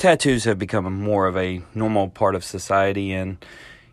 [0.00, 3.36] tattoos have become more of a normal part of society and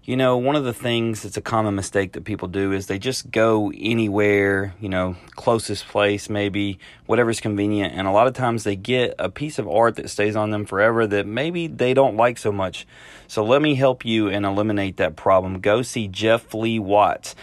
[0.06, 2.98] you know, one of the things that's a common mistake that people do is they
[2.98, 7.94] just go anywhere, you know, closest place, maybe whatever's convenient.
[7.94, 10.66] And a lot of times they get a piece of art that stays on them
[10.66, 12.88] forever that maybe they don't like so much.
[13.28, 15.60] So let me help you and eliminate that problem.
[15.60, 17.36] Go see Jeff Lee Watts.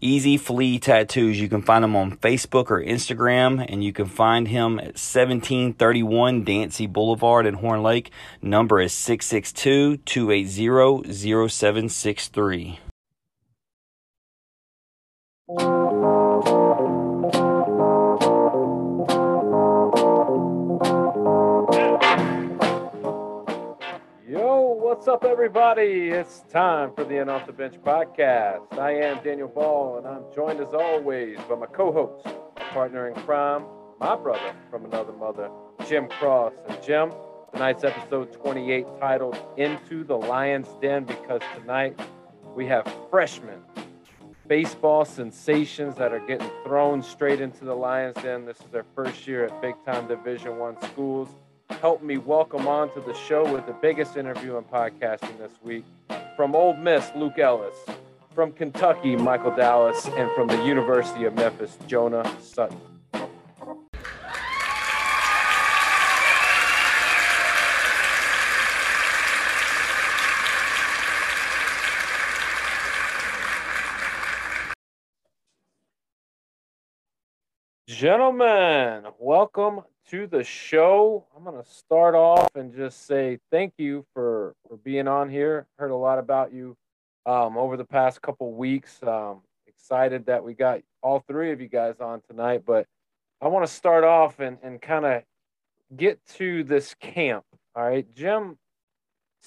[0.00, 1.40] Easy Flea Tattoos.
[1.40, 6.44] You can find him on Facebook or Instagram, and you can find him at 1731
[6.44, 8.10] Dancy Boulevard in Horn Lake.
[8.42, 11.12] Number is 662 280
[11.48, 12.80] 0763.
[24.98, 26.08] What's up, everybody?
[26.08, 28.76] It's time for the And Off the Bench podcast.
[28.76, 32.26] I am Daniel Ball, and I'm joined as always by my co host,
[32.72, 33.64] partner in crime,
[34.00, 35.50] my brother from another mother,
[35.86, 36.54] Jim Cross.
[36.68, 37.12] And Jim,
[37.52, 41.96] tonight's episode 28 titled Into the Lion's Den because tonight
[42.56, 43.62] we have freshmen,
[44.48, 48.44] baseball sensations that are getting thrown straight into the Lion's Den.
[48.46, 51.28] This is their first year at big time Division One schools
[51.70, 55.84] helped me welcome on to the show with the biggest interview in podcasting this week.
[56.36, 57.74] From Ole Miss, Luke Ellis.
[58.34, 60.06] From Kentucky, Michael Dallas.
[60.16, 62.80] And from the University of Memphis, Jonah Sutton.
[77.86, 79.80] Gentlemen, welcome
[80.10, 81.26] to the show.
[81.36, 85.66] I'm going to start off and just say thank you for, for being on here.
[85.78, 86.76] Heard a lot about you
[87.26, 89.02] um, over the past couple weeks.
[89.02, 92.62] Um, excited that we got all three of you guys on tonight.
[92.66, 92.86] But
[93.42, 95.22] I want to start off and, and kind of
[95.94, 97.44] get to this camp.
[97.74, 98.06] All right.
[98.14, 98.56] Jim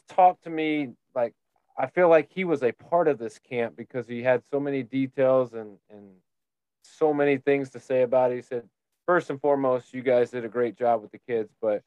[0.10, 1.34] talked to me like
[1.78, 4.84] I feel like he was a part of this camp because he had so many
[4.84, 6.10] details and, and
[6.84, 8.36] so many things to say about it.
[8.36, 8.64] He said,
[9.06, 11.52] first and foremost, you guys did a great job with the kids.
[11.62, 11.84] But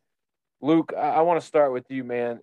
[0.61, 2.41] Luke, I, I want to start with you, man.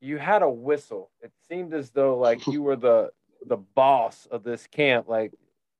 [0.00, 1.10] You had a whistle.
[1.20, 3.10] It seemed as though like you were the
[3.46, 5.08] the boss of this camp.
[5.08, 5.32] Like,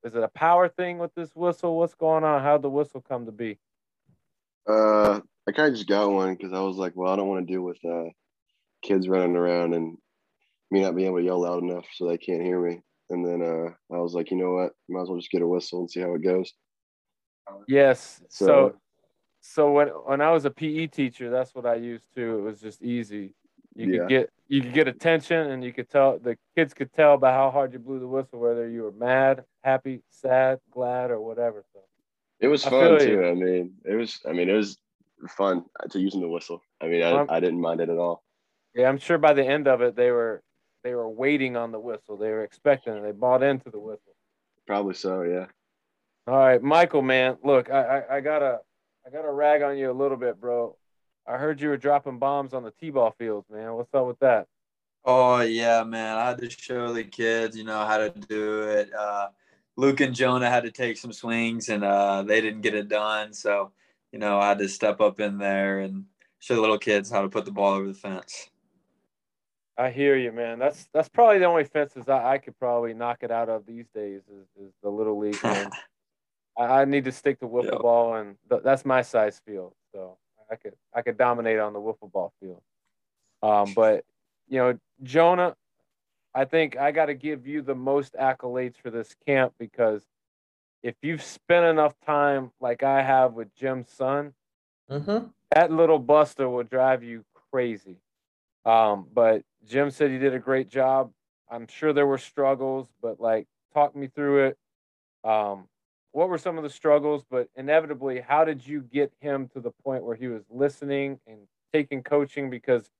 [0.04, 1.76] is it a power thing with this whistle?
[1.76, 2.42] What's going on?
[2.42, 3.58] How'd the whistle come to be?
[4.68, 7.46] Uh, I kind of just got one because I was like, well, I don't want
[7.46, 8.10] to deal with uh,
[8.82, 9.96] kids running around and
[10.70, 12.80] me not being able to yell loud enough so they can't hear me.
[13.10, 14.72] And then uh, I was like, you know what?
[14.88, 16.52] Might as well just get a whistle and see how it goes.
[17.66, 18.22] Yes.
[18.28, 18.76] So, so,
[19.40, 22.38] so when when I was a PE teacher, that's what I used too.
[22.38, 23.34] It was just easy.
[23.74, 23.98] You yeah.
[23.98, 27.32] could get you could get attention, and you could tell the kids could tell by
[27.32, 31.64] how hard you blew the whistle whether you were mad, happy, sad, glad, or whatever.
[31.72, 31.80] So
[32.40, 33.08] it was fun too.
[33.08, 33.26] You.
[33.26, 34.20] I mean, it was.
[34.28, 34.78] I mean, it was
[35.28, 36.60] fun to using the whistle.
[36.80, 38.22] I mean, I, I didn't mind it at all.
[38.74, 40.42] Yeah, I'm sure by the end of it, they were
[40.82, 42.16] they were waiting on the whistle.
[42.16, 43.02] They were expecting it.
[43.02, 44.14] They bought into the whistle.
[44.66, 45.22] Probably so.
[45.22, 45.46] Yeah.
[46.26, 47.36] All right, Michael, man.
[47.42, 48.60] Look, I, I, I gotta
[49.04, 50.76] I gotta rag on you a little bit, bro.
[51.26, 53.74] I heard you were dropping bombs on the T-ball fields, man.
[53.74, 54.46] What's up with that?
[55.04, 56.16] Oh yeah, man.
[56.16, 58.92] I had to show the kids, you know, how to do it.
[58.94, 59.28] Uh,
[59.76, 63.32] Luke and Jonah had to take some swings, and uh, they didn't get it done.
[63.32, 63.72] So,
[64.12, 66.04] you know, I had to step up in there and
[66.38, 68.48] show the little kids how to put the ball over the fence.
[69.76, 70.60] I hear you, man.
[70.60, 73.86] That's that's probably the only fences I, I could probably knock it out of these
[73.92, 75.40] days is, is the little league.
[76.56, 79.74] I, I need to stick to wiffle ball, and th- that's my size field.
[79.92, 80.16] So
[80.50, 82.62] I could I could dominate on the wiffle ball field.
[83.42, 84.04] Um, but
[84.48, 85.56] you know, Jonah,
[86.34, 90.02] I think I got to give you the most accolades for this camp because
[90.82, 94.34] if you've spent enough time like I have with Jim's son,
[94.90, 95.26] mm-hmm.
[95.54, 97.98] that little buster will drive you crazy.
[98.64, 101.12] Um, but Jim said he did a great job.
[101.50, 104.58] I'm sure there were struggles, but like talk me through it.
[105.24, 105.68] Um,
[106.12, 109.70] what were some of the struggles, but inevitably, how did you get him to the
[109.84, 111.38] point where he was listening and
[111.72, 112.50] taking coaching?
[112.50, 112.90] Because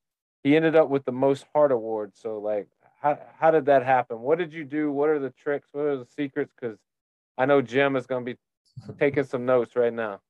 [0.43, 2.13] he ended up with the most heart award.
[2.15, 2.69] So, like,
[3.01, 4.21] how, how did that happen?
[4.21, 4.91] What did you do?
[4.91, 5.69] What are the tricks?
[5.73, 6.53] What are the secrets?
[6.59, 6.79] Because
[7.37, 8.39] I know Jim is going to be
[8.99, 10.21] taking some notes right now.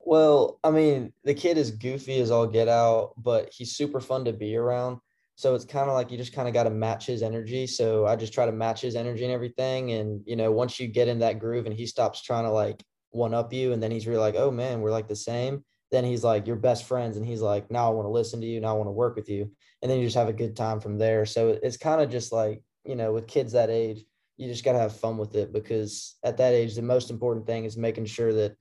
[0.00, 4.26] Well, I mean, the kid is goofy as all get out, but he's super fun
[4.26, 4.98] to be around.
[5.36, 7.66] So it's kind of like you just kind of got to match his energy.
[7.66, 9.92] So I just try to match his energy and everything.
[9.92, 12.82] And, you know, once you get in that groove and he stops trying to like
[13.10, 15.64] one up you and then he's really like, oh man, we're like the same.
[15.90, 17.16] Then he's like, your best friends.
[17.16, 18.60] And he's like, now I want to listen to you.
[18.60, 19.50] Now I want to work with you.
[19.82, 21.26] And then you just have a good time from there.
[21.26, 24.04] So it's kind of just like, you know, with kids that age,
[24.36, 27.46] you just got to have fun with it because at that age, the most important
[27.46, 28.56] thing is making sure that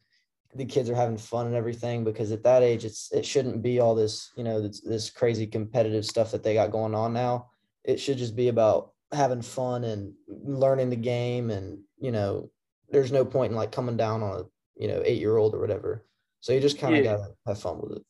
[0.56, 3.80] the kids are having fun and everything because at that age it's it shouldn't be
[3.80, 7.50] all this you know this, this crazy competitive stuff that they got going on now.
[7.84, 12.50] It should just be about having fun and learning the game and you know
[12.90, 14.44] there's no point in like coming down on a
[14.76, 16.06] you know eight year old or whatever.
[16.40, 17.12] So you just kind of Yeah.
[17.18, 18.06] gotta have fun with it.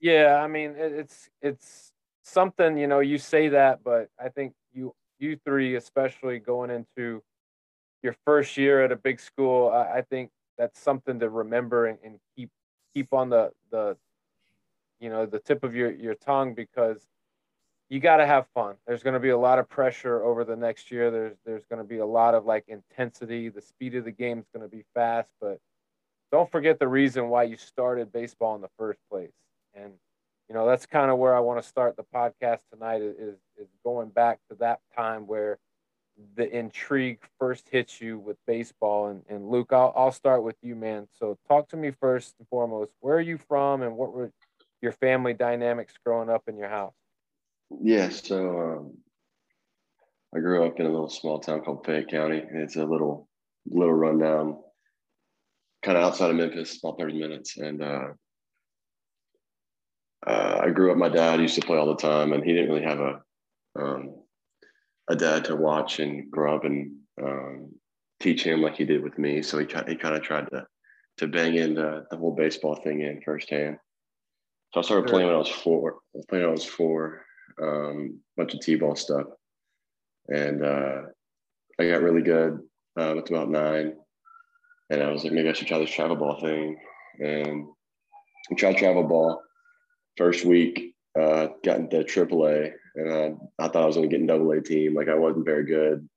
[0.00, 1.92] Yeah, I mean it's it's
[2.22, 7.22] something you know you say that, but I think you you three especially going into
[8.02, 11.98] your first year at a big school, I, I think that's something to remember and,
[12.04, 12.50] and keep
[12.92, 13.96] keep on the the
[15.00, 17.06] you know the tip of your your tongue because
[17.90, 18.76] you got to have fun.
[18.86, 21.10] There's going to be a lot of pressure over the next year.
[21.10, 23.48] There's there's going to be a lot of like intensity.
[23.48, 25.58] The speed of the game is going to be fast, but
[26.32, 29.34] don't forget the reason why you started baseball in the first place.
[29.74, 29.92] And
[30.48, 33.38] you know that's kind of where I want to start the podcast tonight is, is
[33.56, 35.58] is going back to that time where
[36.36, 39.08] the intrigue first hits you with baseball.
[39.08, 41.08] And, and Luke, I'll, I'll start with you, man.
[41.18, 42.92] So talk to me first and foremost.
[43.00, 44.30] Where are you from, and what were
[44.80, 46.94] your family dynamics growing up in your house?
[47.80, 48.98] Yeah, so um,
[50.34, 52.42] I grew up in a little small town called Fayette County.
[52.52, 53.28] It's a little
[53.66, 54.58] little rundown,
[55.82, 57.56] kind of outside of Memphis, about 30 minutes.
[57.56, 58.08] And uh,
[60.26, 60.98] uh, I grew up.
[60.98, 63.22] My dad used to play all the time, and he didn't really have a
[63.76, 64.14] um,
[65.08, 66.92] a dad to watch and grow up and
[67.22, 67.72] um,
[68.20, 69.42] teach him like he did with me.
[69.42, 70.66] So he kind he kind of tried to
[71.18, 73.76] to bang in the, the whole baseball thing in firsthand.
[74.72, 75.98] So I started playing when I was four.
[76.14, 77.24] I was playing when I was four
[77.60, 79.26] um, bunch of t-ball stuff
[80.28, 81.02] and uh,
[81.78, 82.58] i got really good
[82.98, 83.94] uh, with about nine
[84.90, 86.76] and i was like maybe i should try this travel ball thing
[87.20, 87.66] and
[88.50, 89.40] I tried travel ball
[90.16, 94.20] first week uh, got into aaa and I, I thought i was going to get
[94.20, 96.08] in double a team like i wasn't very good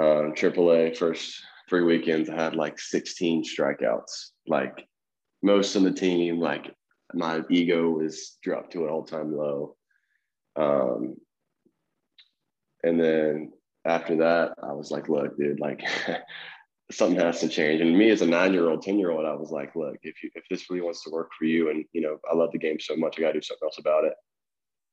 [0.00, 4.86] um, A first three weekends i had like 16 strikeouts like
[5.42, 6.74] most of the team like
[7.14, 9.76] my ego was dropped to an all-time low
[10.56, 11.16] um,
[12.82, 13.52] and then
[13.84, 15.82] after that, I was like, look, dude, like
[16.90, 17.80] something has to change.
[17.80, 20.22] And me as a nine year old, 10 year old, I was like, look, if
[20.22, 22.58] you, if this really wants to work for you and, you know, I love the
[22.58, 24.14] game so much, I got to do something else about it.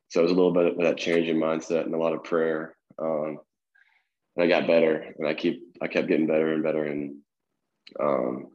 [0.09, 2.23] So it was a little bit of that change in mindset and a lot of
[2.23, 2.75] prayer.
[2.97, 3.39] Um,
[4.35, 6.83] and I got better and I keep, I kept getting better and better.
[6.83, 7.17] And,
[7.99, 8.47] um,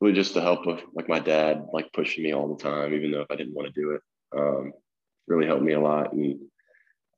[0.00, 3.10] really just the help of like my dad, like pushing me all the time, even
[3.10, 4.02] though if I didn't want to do it,
[4.36, 4.72] um,
[5.26, 6.12] really helped me a lot.
[6.12, 6.40] And,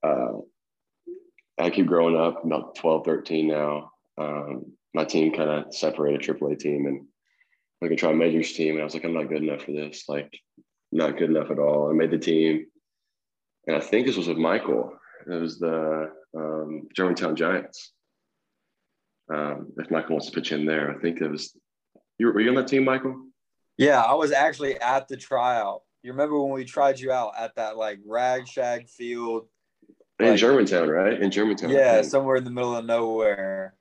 [0.02, 0.32] uh,
[1.60, 3.90] I keep growing up, about 12, 13 now.
[4.16, 7.06] Um, my team kind of separated AAA team and
[7.82, 8.74] I could try a majors team.
[8.74, 10.04] And I was like, I'm not good enough for this.
[10.08, 10.32] Like,
[10.90, 11.90] not good enough at all.
[11.90, 12.66] I made the team.
[13.68, 14.94] And I think this was with Michael.
[15.30, 17.92] It was the um, Germantown Giants.
[19.32, 21.54] Um, if Michael wants to pitch in there, I think it was,
[22.18, 23.26] you, were you on that team, Michael?
[23.76, 25.82] Yeah, I was actually at the tryout.
[26.02, 29.48] You remember when we tried you out at that like rag shag field?
[30.18, 31.20] In Like- Germantown, right?
[31.20, 31.68] In Germantown.
[31.70, 33.74] Yeah, somewhere in the middle of nowhere.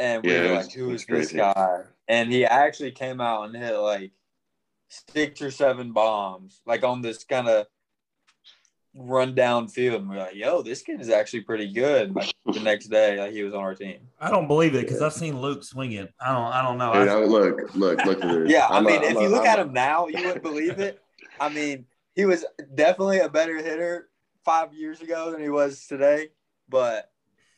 [0.00, 1.82] And we Yeah, were like, who was this guy?
[2.08, 4.10] And he actually came out and hit like
[4.88, 7.66] six or seven bombs, like on this kind of
[8.94, 10.02] rundown field.
[10.02, 12.14] And we are like, yo, this kid is actually pretty good.
[12.14, 13.98] Like the next day, like he was on our team.
[14.20, 16.12] I don't believe it because I've seen Luke swing it.
[16.20, 16.52] I don't.
[16.52, 16.92] I don't know.
[16.92, 18.50] Dude, I, I- look, look, look at this.
[18.50, 20.22] Yeah, I I'm a- mean, if I'm you look I'm at a- him now, you
[20.24, 21.00] wouldn't believe it.
[21.40, 22.44] I mean, he was
[22.74, 24.08] definitely a better hitter
[24.44, 26.28] five years ago than he was today.
[26.68, 27.10] But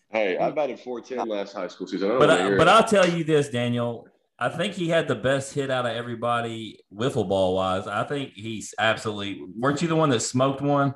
[0.09, 2.13] Hey, I batted 410 last high school season.
[2.13, 4.07] I but I, but I'll tell you this, Daniel.
[4.39, 7.87] I think he had the best hit out of everybody wiffle ball wise.
[7.87, 9.43] I think he's absolutely.
[9.59, 10.95] Weren't you the one that smoked one?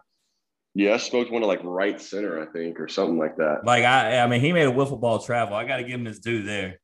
[0.81, 3.67] Yeah, I smoked one to like right center, I think, or something like that.
[3.67, 5.55] Like I, I mean, he made a wiffle ball travel.
[5.55, 6.81] I got to give him his due there.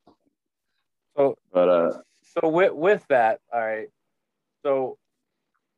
[1.17, 3.87] So But uh, so with with that, all right.
[4.63, 4.99] So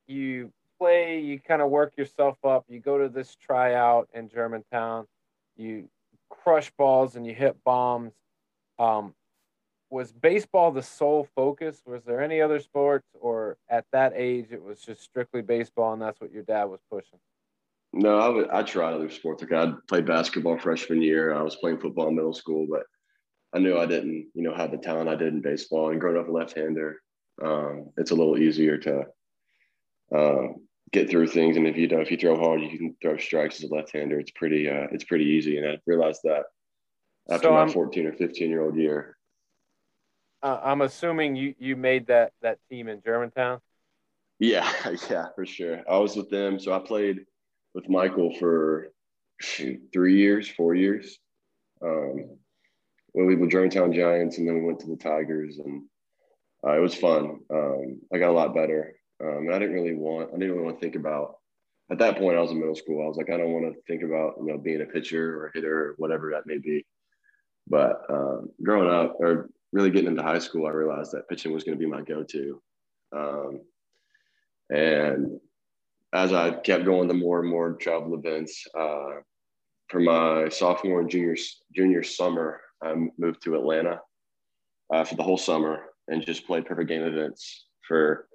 [0.06, 2.66] you play, you kind of work yourself up.
[2.68, 5.06] You go to this tryout in Germantown.
[5.56, 5.88] You
[6.30, 8.12] crush balls and you hit bombs.
[8.80, 9.14] Um,
[9.90, 11.82] was baseball the sole focus?
[11.86, 16.02] Was there any other sports, or at that age it was just strictly baseball, and
[16.02, 17.20] that's what your dad was pushing?
[17.94, 19.42] No, I would I tried other sports.
[19.44, 21.34] Like I played basketball freshman year.
[21.34, 22.84] I was playing football in middle school, but
[23.54, 25.90] I knew I didn't, you know, have the talent I did in baseball.
[25.90, 27.02] And growing up a left-hander,
[27.44, 29.06] um, it's a little easier to
[30.16, 30.56] um,
[30.92, 31.58] get through things.
[31.58, 34.20] And if you know, if you throw hard, you can throw strikes as a left-hander.
[34.20, 35.58] It's pretty, uh, it's pretty easy.
[35.58, 36.44] And I realized that
[37.30, 39.18] after So my I'm- 14 or 15 year old year.
[40.42, 43.60] Uh, I'm assuming you you made that that team in Germantown.
[44.40, 44.72] Yeah,
[45.10, 45.82] yeah, for sure.
[45.90, 46.60] I was with them.
[46.60, 47.26] So I played
[47.74, 48.90] with Michael for
[49.40, 51.18] shoot, three years, four years.
[51.82, 52.38] Um,
[53.14, 55.84] when we were Germantown Giants, and then we went to the Tigers, and
[56.66, 57.40] uh, it was fun.
[57.50, 58.96] Um, I got a lot better.
[59.22, 61.36] Um, and I didn't really want, I didn't really want to think about,
[61.92, 63.04] at that point, I was in middle school.
[63.04, 65.48] I was like, I don't want to think about, you know, being a pitcher or
[65.48, 66.86] a hitter or whatever that may be.
[67.68, 71.64] But um, growing up or really getting into high school, I realized that pitching was
[71.64, 72.62] going to be my go to.
[73.16, 73.62] Um,
[74.70, 75.40] and
[76.14, 79.22] as I kept going to more and more travel events, uh,
[79.90, 81.36] for my sophomore and junior
[81.76, 84.00] junior summer, I moved to Atlanta
[84.94, 88.28] uh, for the whole summer and just played perfect game events for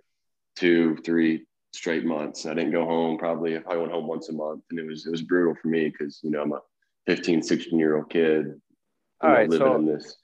[0.57, 2.47] two, three straight months.
[2.47, 5.11] I didn't go home probably I went home once a month, and it was it
[5.11, 6.61] was brutal for me because you know I'm a
[7.07, 8.61] 15, 16 year old kid.
[9.21, 10.17] All right, so this.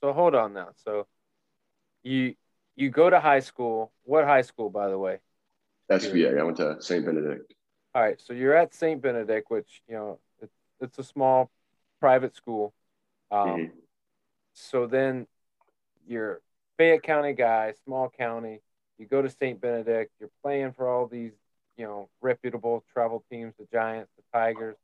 [0.00, 0.68] so hold on now.
[0.84, 1.06] So
[2.02, 2.34] you
[2.76, 3.92] you go to high school.
[4.04, 5.18] What high school, by the way?
[5.90, 6.38] SBA.
[6.38, 7.04] I went to St.
[7.04, 7.52] Benedict.
[7.94, 9.00] All right, so you're at St.
[9.00, 11.50] Benedict, which you know it's, it's a small
[12.00, 12.74] private school.
[13.30, 13.64] Um, mm-hmm.
[14.52, 15.26] So then
[16.06, 16.40] you're
[16.76, 18.60] Fayette County guy, small county.
[18.98, 19.60] You go to St.
[19.60, 20.12] Benedict.
[20.20, 21.32] You're playing for all these
[21.76, 24.76] you know reputable travel teams, the Giants, the Tigers,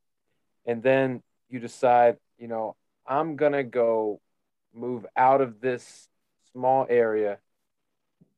[0.67, 4.21] and then you decide, you know, I'm gonna go
[4.75, 6.09] move out of this
[6.53, 7.39] small area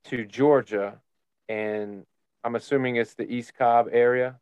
[0.05, 1.01] to Georgia
[1.49, 2.05] and
[2.47, 4.39] I'm assuming it's the East Cobb area.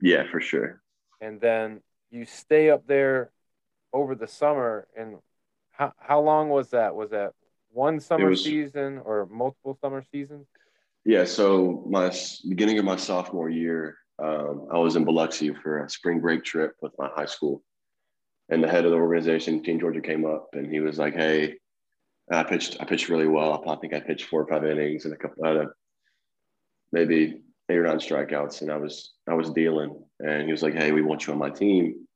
[0.00, 0.82] Yeah, for sure.
[1.20, 3.30] And then you stay up there
[3.92, 4.88] over the summer.
[4.96, 5.18] And
[5.70, 6.96] how, how long was that?
[6.96, 7.32] Was that
[7.70, 10.48] one summer was, season or multiple summer seasons?
[11.04, 11.24] Yeah.
[11.26, 12.12] So my
[12.48, 16.72] beginning of my sophomore year, um, I was in Biloxi for a spring break trip
[16.82, 17.62] with my high school.
[18.48, 21.54] And the head of the organization, Team Georgia, came up and he was like, "Hey,
[22.32, 22.78] I pitched.
[22.80, 23.62] I pitched really well.
[23.68, 25.46] I think I pitched four or five innings and a couple.
[25.46, 25.66] Uh,
[26.94, 30.00] maybe eight or nine strikeouts, and I was I was dealing.
[30.20, 32.06] And he was like, "Hey, we want you on my team."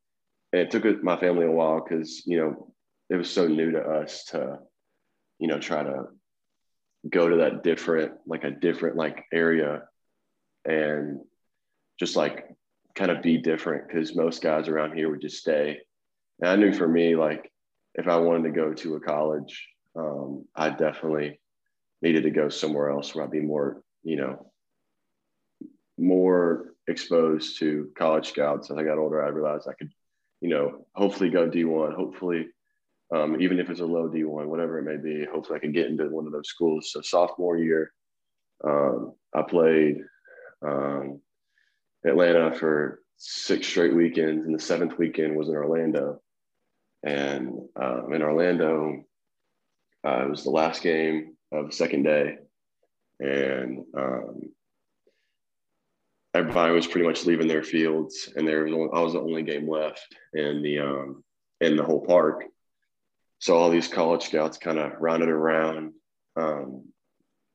[0.53, 2.73] And it took my family a while because you know
[3.11, 4.59] it was so new to us to,
[5.39, 6.05] you know, try to
[7.11, 9.83] go to that different like a different like area,
[10.65, 11.21] and
[11.99, 12.47] just like
[12.95, 15.81] kind of be different because most guys around here would just stay.
[16.41, 17.51] And I knew for me, like
[17.95, 21.41] if I wanted to go to a college, um, I definitely
[22.01, 24.48] needed to go somewhere else where I'd be more, you know,
[25.99, 28.71] more exposed to college scouts.
[28.71, 29.91] As I got older, I realized I could,
[30.41, 32.49] you know, hopefully go D1, hopefully,
[33.15, 35.87] um, even if it's a low D1, whatever it may be, hopefully I could get
[35.87, 36.91] into one of those schools.
[36.93, 37.93] So sophomore year,
[38.65, 39.99] um, I played
[40.63, 41.21] um,
[42.07, 46.21] Atlanta for six straight weekends, and the seventh weekend was in Orlando.
[47.03, 49.05] And um, in Orlando,
[50.07, 52.37] uh, it was the last game of the second day,
[53.21, 54.41] and um,
[56.39, 59.43] everybody was pretty much leaving their fields, and there was only, I was the only
[59.43, 61.25] game left in the um,
[61.61, 62.45] in the whole park.
[63.41, 65.93] So all these college scouts kind of rounded around
[66.37, 66.85] um,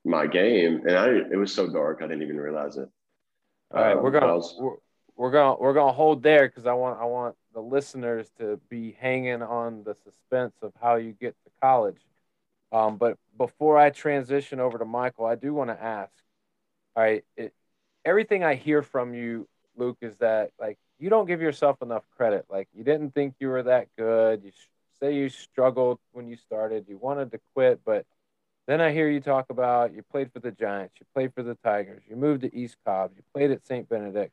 [0.05, 2.89] my game, and I it was so dark I didn't even realize it.
[3.73, 4.75] All right, we're um, gonna was, we're,
[5.15, 8.97] we're gonna we're gonna hold there because I want I want the listeners to be
[8.99, 12.01] hanging on the suspense of how you get to college.
[12.71, 16.11] Um, but before I transition over to Michael, I do want to ask.
[16.95, 17.53] All right, it,
[18.05, 22.45] everything I hear from you, Luke, is that like you don't give yourself enough credit.
[22.50, 24.43] Like you didn't think you were that good.
[24.43, 24.51] You
[25.00, 26.86] say you struggled when you started.
[26.88, 28.05] You wanted to quit, but
[28.67, 31.55] then I hear you talk about you played for the Giants, you played for the
[31.55, 33.89] Tigers, you moved to East Cobb, you played at St.
[33.89, 34.31] Benedict,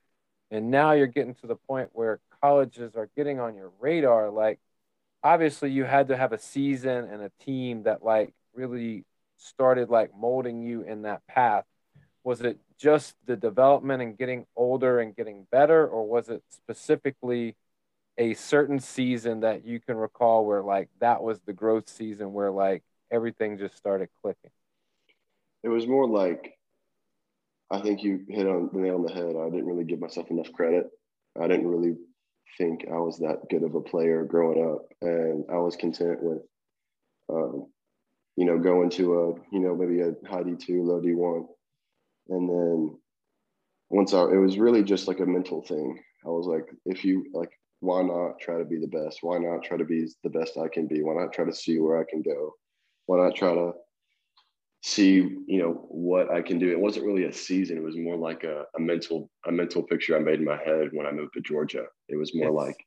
[0.52, 4.30] and now you're getting to the point where colleges are getting on your radar.
[4.30, 4.60] Like
[5.22, 9.04] obviously you had to have a season and a team that like really
[9.36, 11.64] started like molding you in that path
[12.24, 17.54] was it just the development and getting older and getting better or was it specifically
[18.16, 22.50] a certain season that you can recall where like that was the growth season where
[22.50, 24.50] like everything just started clicking?
[25.62, 26.54] It was more like
[27.70, 29.36] i think you hit on the nail on the head.
[29.36, 30.86] I didn't really give myself enough credit.
[31.40, 31.96] I didn't really
[32.58, 36.42] think i was that good of a player growing up and i was content with
[37.32, 37.66] um,
[38.36, 41.46] you know going to a you know maybe a high d2 low d1
[42.30, 42.98] and then
[43.90, 46.00] once I, it was really just like a mental thing.
[46.24, 49.18] I was like, if you like, why not try to be the best?
[49.22, 51.02] Why not try to be the best I can be?
[51.02, 52.54] Why not try to see where I can go?
[53.06, 53.72] Why not try to
[54.82, 56.70] see, you know, what I can do?
[56.70, 57.78] It wasn't really a season.
[57.78, 60.90] It was more like a, a mental, a mental picture I made in my head
[60.92, 61.84] when I moved to Georgia.
[62.08, 62.86] It was more it's, like,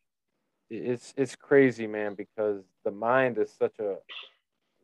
[0.70, 3.96] it's, it's crazy, man, because the mind is such a,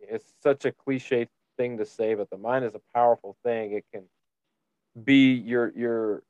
[0.02, 3.74] it's such a cliche thing to say, but the mind is a powerful thing.
[3.74, 4.04] It can,
[5.04, 6.24] be your your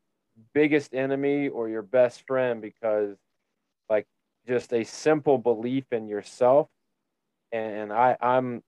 [0.54, 3.18] biggest enemy or your best friend because
[3.90, 4.06] like
[4.48, 6.68] just a simple belief in yourself
[7.52, 8.64] and I I'm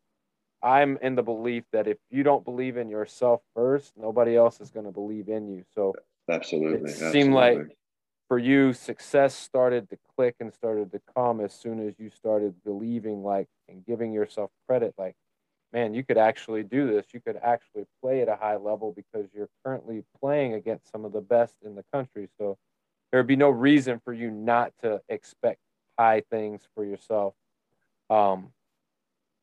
[0.63, 4.70] I'm in the belief that if you don't believe in yourself first, nobody else is
[4.70, 5.63] going to believe in you.
[5.74, 5.96] So
[6.29, 6.77] Absolutely.
[6.77, 7.12] it absolutely.
[7.12, 7.77] seemed like
[8.27, 12.53] for you, success started to click and started to come as soon as you started
[12.63, 15.15] believing, like, and giving yourself credit, like,
[15.73, 17.07] man, you could actually do this.
[17.13, 21.13] You could actually play at a high level because you're currently playing against some of
[21.13, 22.27] the best in the country.
[22.37, 22.57] So
[23.11, 25.59] there'd be no reason for you not to expect
[25.97, 27.33] high things for yourself.
[28.09, 28.49] Um,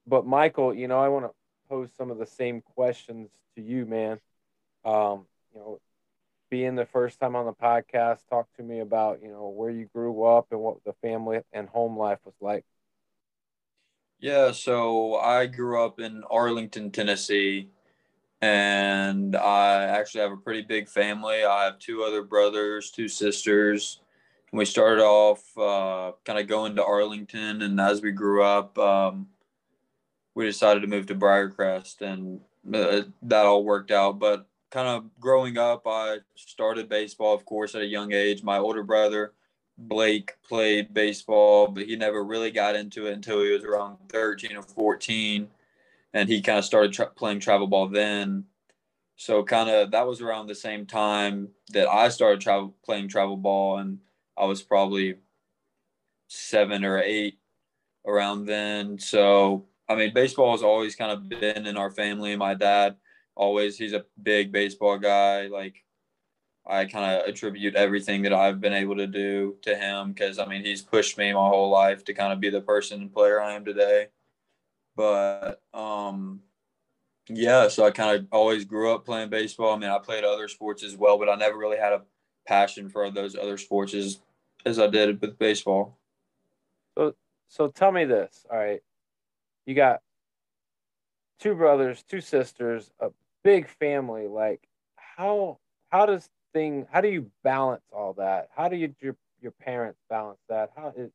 [0.07, 1.33] but Michael, you know, I want to
[1.69, 4.21] pose some of the same questions to you, man.
[4.85, 5.81] Um, you know,
[6.51, 9.87] being the first time on the podcast, talk to me about, you know, where you
[9.95, 12.65] grew up and what the family and home life was like.
[14.21, 17.69] Yeah, so I grew up in Arlington, Tennessee,
[18.41, 21.45] and I actually have a pretty big family.
[21.45, 24.01] I have two other brothers, two sisters.
[24.51, 28.77] And we started off uh, kind of going to Arlington, and as we grew up,
[28.79, 29.29] um,
[30.35, 32.41] we decided to move to Briarcrest, and
[32.75, 34.19] uh, that all worked out.
[34.19, 38.43] But kind of growing up, I started baseball, of course, at a young age.
[38.43, 39.35] My older brother,
[39.79, 44.57] Blake, played baseball, but he never really got into it until he was around 13
[44.57, 45.49] or 14.
[46.13, 48.45] And he kind of started tra- playing travel ball then.
[49.17, 53.79] So, kind of that was around the same time that I started playing travel ball,
[53.79, 53.99] and
[54.37, 55.17] I was probably
[56.29, 57.39] seven or eight
[58.07, 58.99] around then.
[58.99, 62.37] So, I mean, baseball has always kind of been in our family.
[62.37, 62.97] My dad
[63.35, 65.49] always, he's a big baseball guy.
[65.49, 65.85] Like,
[66.69, 70.47] I kind of attribute everything that I've been able to do to him because, I
[70.47, 73.41] mean, he's pushed me my whole life to kind of be the person and player
[73.41, 74.09] I am today.
[74.95, 76.41] But, um,
[77.29, 79.75] yeah, so I kind of always grew up playing baseball.
[79.75, 82.03] I mean, I played other sports as well, but I never really had a
[82.47, 84.21] passion for those other sports as,
[84.67, 85.97] as I did with baseball.
[86.97, 87.15] So,
[87.49, 88.45] so tell me this.
[88.51, 88.81] All right.
[89.65, 90.01] You got
[91.41, 93.09] two brothers, two sisters, a
[93.43, 94.27] big family.
[94.27, 95.59] Like, how,
[95.91, 98.49] how does thing, how do you balance all that?
[98.57, 100.71] How do you, your, your parents balance that?
[100.77, 101.11] How is,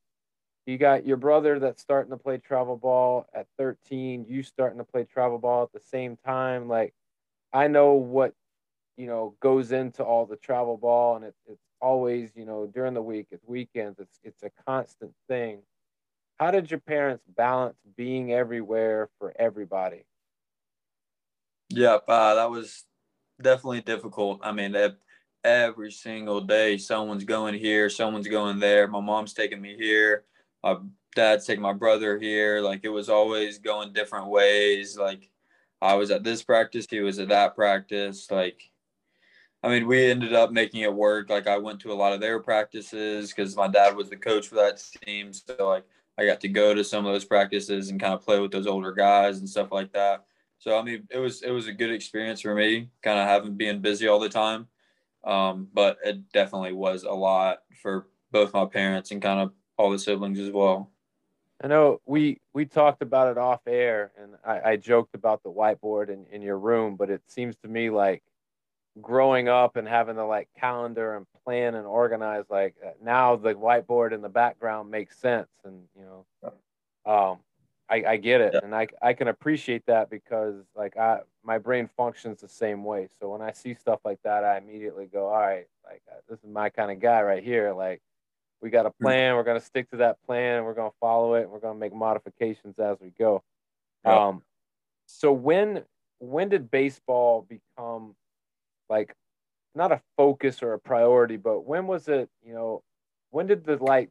[0.66, 4.84] you got your brother that's starting to play travel ball at 13 you starting to
[4.84, 6.94] play travel ball at the same time like
[7.52, 8.34] i know what
[8.96, 12.94] you know goes into all the travel ball and it, it's always you know during
[12.94, 15.60] the week it's weekends it's it's a constant thing
[16.40, 20.06] how did your parents balance being everywhere for everybody
[21.70, 22.84] Yep, uh, that was
[23.42, 24.42] definitely difficult.
[24.44, 24.74] I mean,
[25.44, 28.88] every single day, someone's going here, someone's going there.
[28.88, 30.26] My mom's taking me here
[30.64, 30.78] my
[31.16, 32.62] dad's taking my brother here.
[32.62, 34.98] Like it was always going different ways.
[34.98, 35.30] Like
[35.82, 38.32] I was at this practice, he was at that practice.
[38.32, 38.72] Like,
[39.62, 41.30] I mean, we ended up making it work.
[41.30, 44.48] Like I went to a lot of their practices because my dad was the coach
[44.48, 45.34] for that team.
[45.34, 45.86] So like
[46.18, 48.68] I got to go to some of those practices and kind of play with those
[48.68, 50.26] older guys and stuff like that.
[50.60, 53.56] So I mean, it was it was a good experience for me, kind of having
[53.56, 54.68] being busy all the time.
[55.24, 59.90] Um, but it definitely was a lot for both my parents and kind of all
[59.90, 60.92] the siblings as well.
[61.64, 65.52] I know we we talked about it off air, and I, I joked about the
[65.52, 68.22] whiteboard in, in your room, but it seems to me like
[69.02, 73.54] growing up and having the like calendar and plan and organize like uh, now the
[73.54, 76.52] whiteboard in the background makes sense, and you know,
[77.06, 77.38] um,
[77.90, 78.60] I, I get it, yeah.
[78.64, 83.08] and I I can appreciate that because like I my brain functions the same way.
[83.20, 86.40] So when I see stuff like that, I immediately go, all right, like uh, this
[86.40, 88.02] is my kind of guy right here, like
[88.62, 89.06] we got a hmm.
[89.06, 89.36] plan.
[89.36, 90.64] We're going to stick to that plan.
[90.64, 91.50] We're going to follow it.
[91.50, 93.44] We're going to make modifications as we go.
[94.06, 94.42] Um,
[95.06, 95.84] so when
[96.20, 98.16] when did baseball become
[98.90, 99.14] like
[99.76, 102.30] not a focus or a priority, but when was it?
[102.46, 102.84] You know,
[103.32, 104.10] when did the light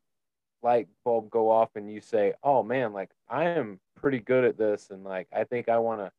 [0.63, 4.57] light bulb go off and you say, "Oh man, like I am pretty good at
[4.57, 6.11] this, and like I think I want to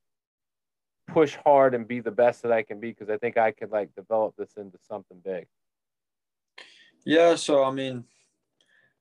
[1.07, 3.71] push hard and be the best that I can be because I think I could
[3.71, 5.47] like develop this into something big."
[7.05, 8.05] Yeah, so I mean,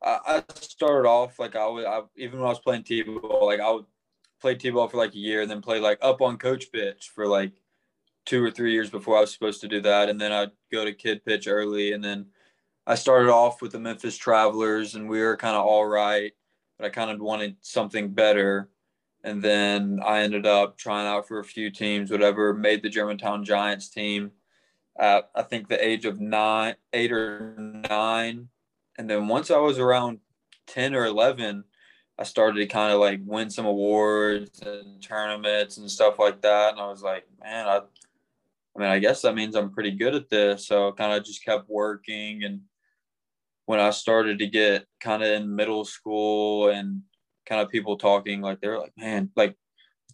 [0.02, 3.70] I, started off like I would, I, even when I was playing t-ball, like I
[3.70, 3.84] would
[4.40, 7.26] play t-ball for like a year and then play like up on coach pitch for
[7.26, 7.52] like
[8.26, 10.08] two or three years before I was supposed to do that.
[10.08, 11.92] And then I'd go to kid pitch early.
[11.92, 12.26] And then
[12.86, 16.32] I started off with the Memphis Travelers and we were kind of all right,
[16.78, 18.68] but I kind of wanted something better.
[19.24, 23.44] And then I ended up trying out for a few teams, whatever, made the Germantown
[23.44, 24.32] Giants team
[24.98, 28.48] at I think the age of nine, eight or nine
[28.98, 30.18] and then once I was around
[30.66, 31.64] 10 or 11,
[32.18, 36.72] I started to kind of like win some awards and tournaments and stuff like that.
[36.72, 40.14] And I was like, man, I, I mean, I guess that means I'm pretty good
[40.14, 40.66] at this.
[40.66, 42.44] So kind of just kept working.
[42.44, 42.60] And
[43.66, 47.02] when I started to get kind of in middle school and
[47.52, 49.54] kind of people talking, like they're like, man, like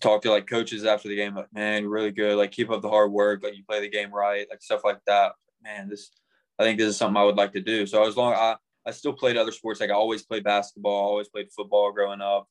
[0.01, 2.37] talk to like coaches after the game, like, man, really good.
[2.37, 3.45] Like, keep up the hard work.
[3.45, 4.45] Like, you play the game right.
[4.51, 5.33] Like stuff like that.
[5.63, 6.11] Man, this,
[6.59, 7.87] I think this is something I would like to do.
[7.87, 9.81] So as long I, I still played other sports.
[9.81, 12.49] Like I always played basketball, always played football growing up,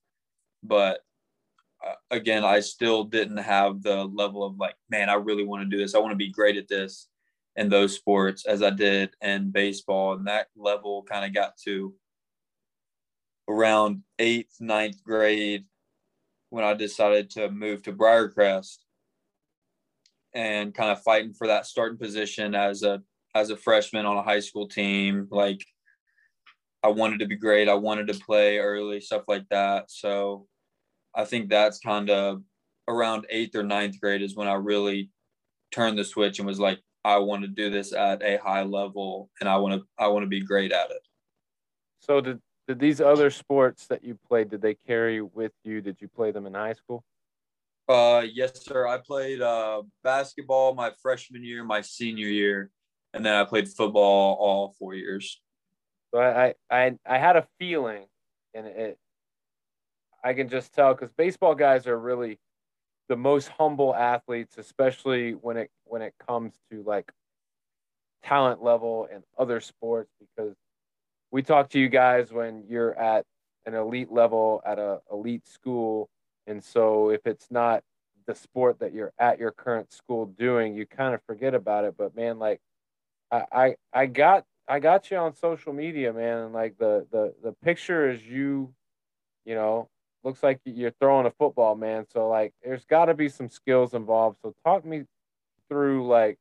[0.63, 1.01] but
[1.85, 5.69] uh, again, I still didn't have the level of like, man, I really want to
[5.69, 5.95] do this.
[5.95, 7.09] I want to be great at this
[7.55, 10.13] in those sports as I did in baseball.
[10.13, 11.93] And that level kind of got to
[13.47, 15.65] around eighth, ninth grade
[16.49, 18.77] when I decided to move to Briarcrest
[20.33, 23.01] and kind of fighting for that starting position as a
[23.35, 25.27] as a freshman on a high school team.
[25.29, 25.63] Like
[26.83, 27.69] I wanted to be great.
[27.69, 29.91] I wanted to play early, stuff like that.
[29.91, 30.47] So
[31.15, 32.43] I think that's kind of
[32.87, 35.09] around eighth or ninth grade is when I really
[35.71, 39.29] turned the switch and was like, I want to do this at a high level
[39.39, 41.01] and I want to I want to be great at it.
[41.99, 45.81] So did did these other sports that you played did they carry with you?
[45.81, 47.03] Did you play them in high school?
[47.87, 48.85] Uh yes sir.
[48.85, 52.69] I played uh basketball my freshman year, my senior year,
[53.13, 55.41] and then I played football all 4 years.
[56.13, 58.05] So I I I had a feeling
[58.53, 58.97] and it
[60.23, 62.39] I can just tell cuz baseball guys are really
[63.07, 67.09] the most humble athletes especially when it when it comes to like
[68.23, 70.55] talent level and other sports because
[71.37, 73.23] we talk to you guys when you're at
[73.67, 76.09] an elite level at a elite school.
[76.47, 77.83] And so if it's not
[78.25, 81.93] the sport that you're at your current school doing you kind of forget about it.
[81.95, 82.59] But man like
[83.31, 86.39] i i, I got i got you on social media man.
[86.39, 88.73] And like the the the picture is you
[89.45, 89.89] you know
[90.23, 92.07] looks like you're throwing a football man.
[92.11, 94.39] So like there's got to be some skills involved.
[94.41, 95.03] So talk me
[95.69, 96.39] through like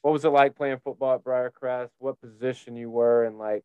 [0.00, 1.90] what was it like playing football at Briarcrest?
[2.00, 3.22] What position you were?
[3.22, 3.62] And like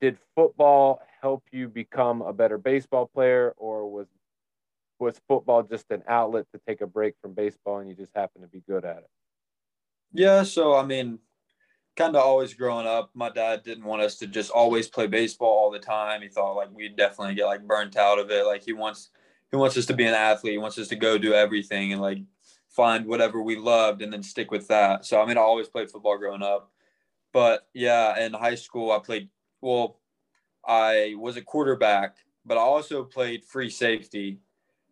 [0.00, 4.06] did football help you become a better baseball player or was
[4.98, 8.42] was football just an outlet to take a break from baseball and you just happen
[8.42, 9.10] to be good at it?
[10.12, 11.18] Yeah so i mean
[11.98, 15.48] kind of always growing up my dad didn't want us to just always play baseball
[15.48, 16.22] all the time.
[16.22, 18.46] He thought like we'd definitely get like burnt out of it.
[18.46, 19.10] Like he wants
[19.50, 20.52] he wants us to be an athlete.
[20.52, 22.18] He wants us to go do everything and like
[22.70, 25.04] find whatever we loved and then stick with that.
[25.06, 26.70] So i mean i always played football growing up.
[27.32, 29.28] But yeah in high school i played
[29.60, 29.98] well,
[30.66, 34.40] I was a quarterback, but I also played free safety.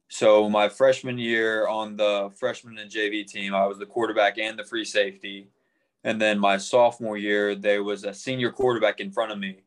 [0.09, 4.59] So my freshman year on the freshman and JV team, I was the quarterback and
[4.59, 5.49] the free safety.
[6.05, 9.63] And then my sophomore year, there was a senior quarterback in front of me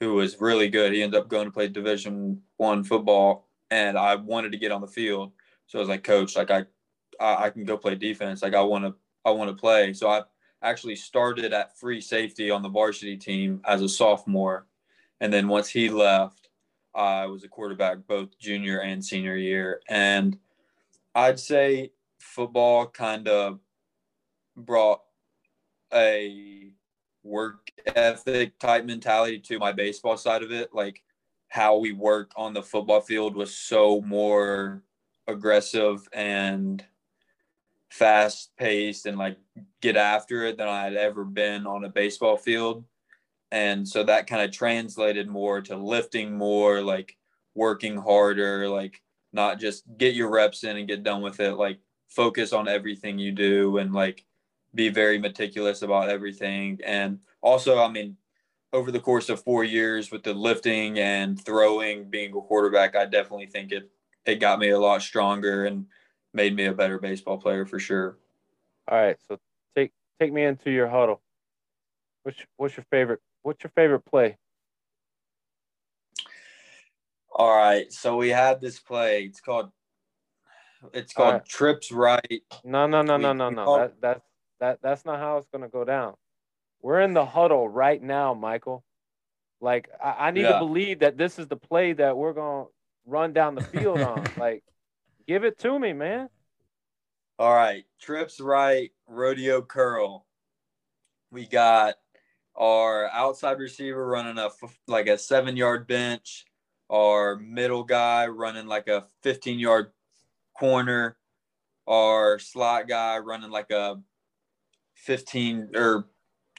[0.00, 0.92] who was really good.
[0.92, 4.80] He ended up going to play Division One football, and I wanted to get on
[4.80, 5.32] the field.
[5.66, 6.64] So I was like, Coach, like I,
[7.20, 8.42] I, I can go play defense.
[8.42, 9.92] Like I want to, I want to play.
[9.92, 10.22] So I
[10.64, 14.66] actually started at free safety on the varsity team as a sophomore.
[15.20, 16.48] And then once he left,
[16.94, 19.80] I was a quarterback both junior and senior year.
[19.88, 20.38] And
[21.14, 23.60] I'd say football kind of
[24.56, 25.02] brought
[25.92, 26.72] a
[27.22, 30.74] work ethic type mentality to my baseball side of it.
[30.74, 31.02] Like
[31.48, 34.82] how we worked on the football field was so more
[35.26, 36.84] aggressive and
[37.94, 39.36] fast paced and like
[39.80, 42.84] get after it than I had ever been on a baseball field.
[43.52, 47.16] And so that kind of translated more to lifting more, like
[47.54, 49.00] working harder, like
[49.32, 51.78] not just get your reps in and get done with it, like
[52.08, 54.24] focus on everything you do and like
[54.74, 56.80] be very meticulous about everything.
[56.84, 58.16] And also, I mean,
[58.72, 63.04] over the course of four years with the lifting and throwing, being a quarterback, I
[63.04, 63.88] definitely think it
[64.26, 65.86] it got me a lot stronger and
[66.34, 68.18] made me a better baseball player for sure.
[68.88, 69.38] All right, so
[69.76, 71.22] take take me into your huddle.
[72.24, 73.20] What's what's your favorite?
[73.42, 74.36] What's your favorite play?
[77.30, 79.24] All right, so we had this play.
[79.24, 79.70] It's called
[80.92, 81.44] it's called right.
[81.46, 82.42] trips right.
[82.62, 83.64] No, no, no, we, no, no, no.
[83.64, 83.80] Called...
[83.80, 84.24] That, that's
[84.60, 86.14] that that's not how it's gonna go down.
[86.82, 88.84] We're in the huddle right now, Michael.
[89.60, 90.52] Like I, I need yeah.
[90.52, 92.66] to believe that this is the play that we're gonna
[93.06, 94.26] run down the field on.
[94.36, 94.62] like
[95.26, 96.28] Give it to me, man.
[97.38, 97.84] All right.
[98.00, 100.26] Trips right, rodeo curl.
[101.30, 101.94] We got
[102.54, 104.50] our outside receiver running a
[104.86, 106.44] like a seven yard bench,
[106.90, 109.92] our middle guy running like a 15 yard
[110.56, 111.16] corner,
[111.88, 113.96] our slot guy running like a
[114.94, 116.06] 15 or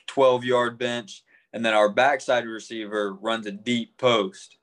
[0.07, 1.23] 12 yard bench,
[1.53, 4.57] and then our backside receiver runs a deep post.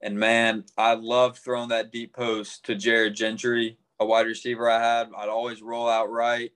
[0.00, 4.80] And man, I love throwing that deep post to Jared Gentry, a wide receiver I
[4.80, 5.10] had.
[5.16, 6.52] I'd always roll out right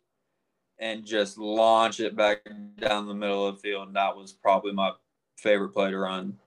[0.78, 2.44] and just launch it back
[2.76, 3.88] down the middle of the field.
[3.88, 4.92] And that was probably my
[5.37, 6.38] favorite play to run.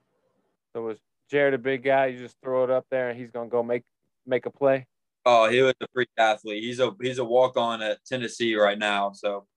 [0.73, 0.97] So was
[1.29, 2.08] Jared a big guy?
[2.08, 3.84] You just throw it up there and he's gonna go make
[4.25, 4.88] make a play?
[5.25, 6.63] Oh, he was a freak athlete.
[6.63, 9.12] He's a he's a walk on at Tennessee right now.
[9.12, 9.47] So,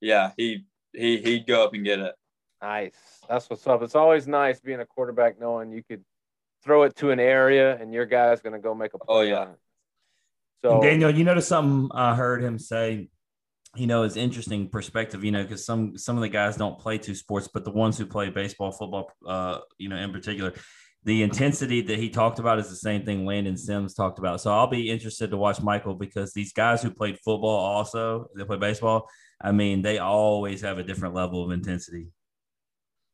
[0.00, 2.14] yeah, he he he'd go up and get it.
[2.62, 2.94] Nice.
[3.28, 3.82] That's what's up.
[3.82, 6.04] It's always nice being a quarterback knowing you could
[6.66, 9.16] throw it to an area and your guy's going to go make a play.
[9.16, 9.46] Oh yeah.
[10.64, 13.08] So And Daniel, you notice something I heard him say,
[13.76, 16.98] you know, is interesting perspective, you know, because some some of the guys don't play
[16.98, 20.52] two sports, but the ones who play baseball, football, uh, you know, in particular,
[21.04, 24.40] the intensity that he talked about is the same thing Landon Sims talked about.
[24.40, 28.44] So I'll be interested to watch Michael because these guys who played football also, they
[28.44, 29.08] play baseball.
[29.40, 32.08] I mean, they always have a different level of intensity.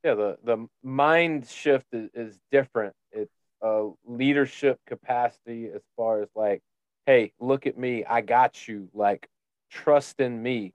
[0.05, 2.95] yeah, the the mind shift is, is different.
[3.63, 6.63] A leadership capacity as far as like,
[7.07, 8.89] hey, look at me, I got you.
[8.93, 9.29] Like,
[9.71, 10.73] trust in me.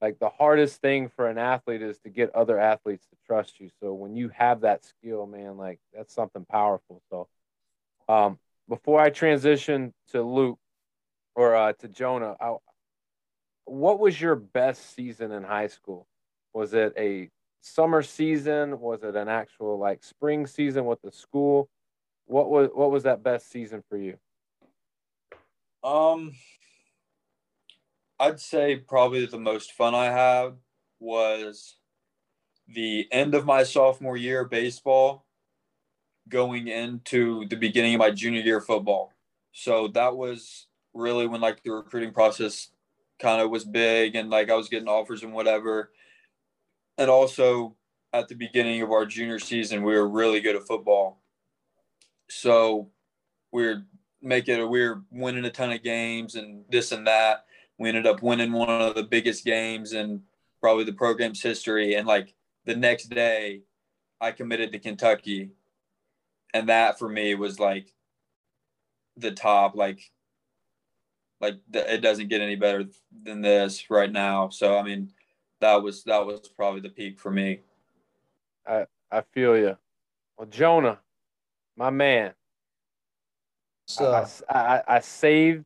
[0.00, 3.70] Like the hardest thing for an athlete is to get other athletes to trust you.
[3.80, 7.00] So when you have that skill, man, like that's something powerful.
[7.10, 7.28] So,
[8.08, 10.58] um, before I transition to Luke
[11.34, 12.56] or uh, to Jonah, I,
[13.64, 16.06] what was your best season in high school?
[16.52, 18.78] Was it a summer season?
[18.78, 21.68] Was it an actual like spring season with the school?
[22.26, 24.18] What was what was that best season for you?
[25.82, 26.32] Um,
[28.18, 30.54] I'd say probably the most fun I had
[30.98, 31.76] was
[32.68, 35.24] the end of my sophomore year baseball
[36.28, 39.12] going into the beginning of my junior year football.
[39.52, 42.70] So that was really when like the recruiting process
[43.18, 45.92] kind of was big and like I was getting offers and whatever.
[46.98, 47.76] And also
[48.12, 51.20] at the beginning of our junior season, we were really good at football.
[52.28, 52.90] So
[53.52, 53.82] we we're
[54.22, 57.44] making a we're winning a ton of games and this and that.
[57.78, 60.22] We ended up winning one of the biggest games in
[60.60, 61.94] probably the program's history.
[61.94, 62.34] And like
[62.64, 63.62] the next day,
[64.20, 65.50] I committed to Kentucky,
[66.54, 67.92] and that for me was like
[69.16, 69.76] the top.
[69.76, 70.00] Like,
[71.40, 72.86] like it doesn't get any better
[73.22, 74.48] than this right now.
[74.48, 75.10] So I mean,
[75.60, 77.60] that was that was probably the peak for me.
[78.66, 79.76] I I feel you.
[80.38, 80.98] Well, Jonah,
[81.76, 82.32] my man,
[83.86, 84.12] So
[84.48, 85.64] I, I, I saved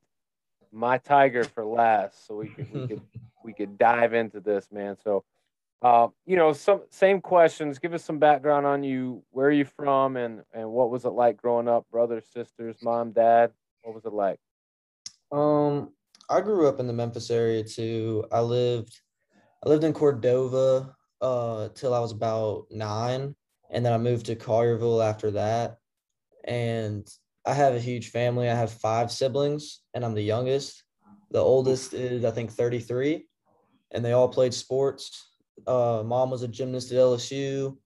[0.73, 3.01] my tiger for last, so we could we could
[3.45, 4.97] we could dive into this, man.
[5.03, 5.25] So,
[5.83, 7.79] uh, you know, some same questions.
[7.79, 9.23] Give us some background on you.
[9.31, 11.87] Where are you from, and and what was it like growing up?
[11.91, 13.53] Brothers, sisters, mom, dad.
[13.83, 14.39] What was it like?
[15.33, 15.93] Um,
[16.29, 18.25] I grew up in the Memphis area too.
[18.31, 19.01] I lived,
[19.65, 23.35] I lived in Cordova uh till I was about nine,
[23.71, 25.80] and then I moved to Collierville after that.
[26.45, 27.09] And
[27.45, 28.49] I have a huge family.
[28.49, 30.83] I have five siblings, and I'm the youngest.
[31.31, 33.27] The oldest is I think 33,
[33.93, 35.29] and they all played sports.
[35.67, 37.77] Uh, mom was a gymnast at LSU.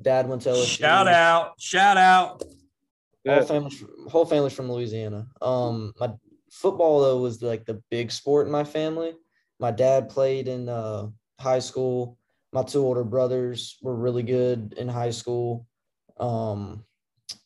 [0.00, 0.78] Dad went to LSU.
[0.78, 2.42] Shout out, shout out.
[3.26, 3.48] Whole Good.
[3.48, 5.26] family's from, whole family's from Louisiana.
[5.42, 6.12] Um, my
[6.50, 9.14] football though was like the big sport in my family.
[9.58, 12.16] My dad played in uh, high school.
[12.52, 15.66] My two older brothers were really good in high school.
[16.18, 16.84] Um,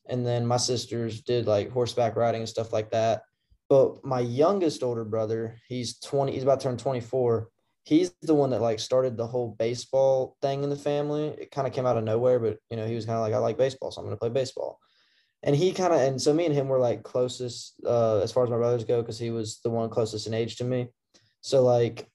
[0.08, 3.22] and then my sisters did like horseback riding and stuff like that.
[3.68, 7.48] But my youngest older brother, he's 20, he's about to turn 24.
[7.84, 11.28] He's the one that like started the whole baseball thing in the family.
[11.28, 13.34] It kind of came out of nowhere, but you know, he was kind of like,
[13.34, 14.78] I like baseball, so I'm gonna play baseball
[15.44, 18.42] and he kind of and so me and him were like closest uh as far
[18.42, 20.88] as my brothers go because he was the one closest in age to me
[21.42, 22.08] so like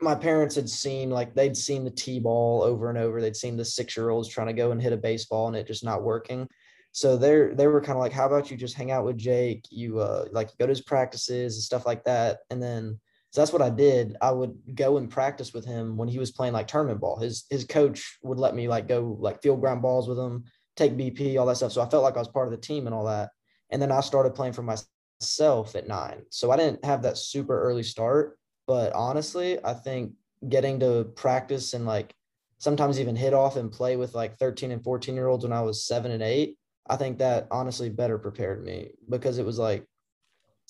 [0.00, 3.64] my parents had seen like they'd seen the t-ball over and over they'd seen the
[3.64, 6.48] six year olds trying to go and hit a baseball and it just not working
[6.92, 9.64] so they're they were kind of like how about you just hang out with jake
[9.70, 12.98] you uh like go to his practices and stuff like that and then
[13.30, 16.30] so that's what i did i would go and practice with him when he was
[16.30, 19.82] playing like tournament ball his his coach would let me like go like field ground
[19.82, 20.44] balls with him
[20.76, 21.72] take BP, all that stuff.
[21.72, 23.30] So I felt like I was part of the team and all that.
[23.70, 26.22] And then I started playing for myself at nine.
[26.30, 28.38] So I didn't have that super early start.
[28.66, 30.12] But honestly, I think
[30.48, 32.14] getting to practice and like
[32.58, 35.62] sometimes even hit off and play with like 13 and 14 year olds when I
[35.62, 36.56] was seven and eight,
[36.88, 39.86] I think that honestly better prepared me because it was like,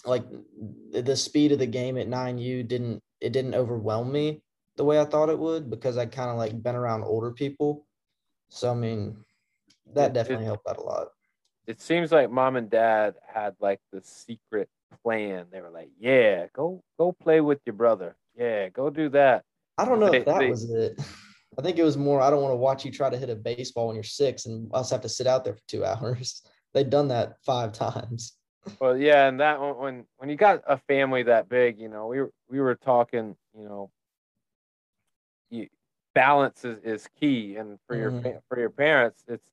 [0.04, 0.24] like
[0.90, 4.42] the speed of the game at 9U didn't, it didn't overwhelm me
[4.76, 7.86] the way I thought it would because I kind of like been around older people.
[8.48, 9.16] So, I mean,
[9.94, 11.08] that It- definitely it- helped out a lot.
[11.66, 14.68] It seems like mom and dad had like the secret
[15.04, 15.46] plan.
[15.52, 18.16] They were like, "Yeah, go go play with your brother.
[18.36, 19.44] Yeah, go do that."
[19.78, 20.98] I don't know They- if that they- was it.
[21.58, 22.20] I think it was more.
[22.20, 24.70] I don't want to watch you try to hit a baseball when you're six and
[24.74, 26.42] us have to sit out there for two hours.
[26.74, 28.36] They'd done that five times.
[28.80, 32.06] Well, yeah, and that one- when when you got a family that big, you know,
[32.06, 33.90] we were we were talking, you know,
[35.50, 35.68] you,
[36.14, 38.22] balance is, is key, and for your Mhm.
[38.22, 39.46] fa- for your parents, it's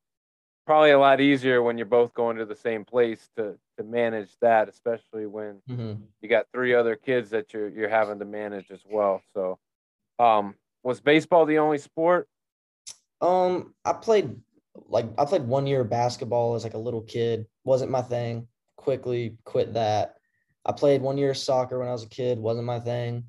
[0.65, 4.37] probably a lot easier when you're both going to the same place to to manage
[4.39, 6.07] that, especially when Mhm.
[6.21, 9.21] you got three other kids that you're you're having to manage as well.
[9.33, 9.59] So,
[10.19, 12.27] um, was baseball the only sport?
[13.21, 14.35] Um, I played
[14.87, 17.45] like I played one year of basketball as like a little kid.
[17.63, 18.47] Wasn't my thing.
[18.77, 20.15] Quickly quit that.
[20.65, 22.39] I played one year of soccer when I was a kid.
[22.39, 23.25] Wasn't my thing.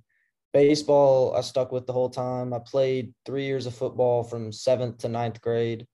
[0.53, 2.53] Baseball, I stuck with the whole time.
[2.53, 5.87] I played three years of football from seventh to ninth grade.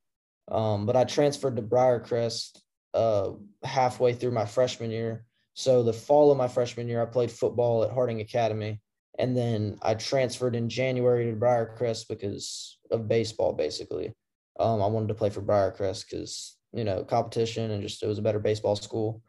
[0.49, 2.59] Um, but I transferred to Briarcrest
[2.95, 5.25] uh, halfway through my freshman year.
[5.55, 8.81] So the fall of my freshman year, I played football at Harding Academy.
[9.18, 14.14] And then I transferred in January to Briarcrest because of baseball, basically.
[14.59, 18.18] Um, I wanted to play for Briarcrest because, you know, competition and just it was
[18.18, 19.22] a better baseball school.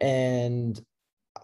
[0.00, 0.80] And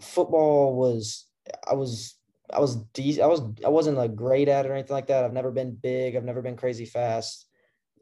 [0.01, 1.27] football was,
[1.69, 2.17] I was,
[2.53, 5.25] I was, de- I was, I wasn't like great at it or anything like that.
[5.25, 6.17] I've never been big.
[6.17, 7.47] I've never been crazy fast,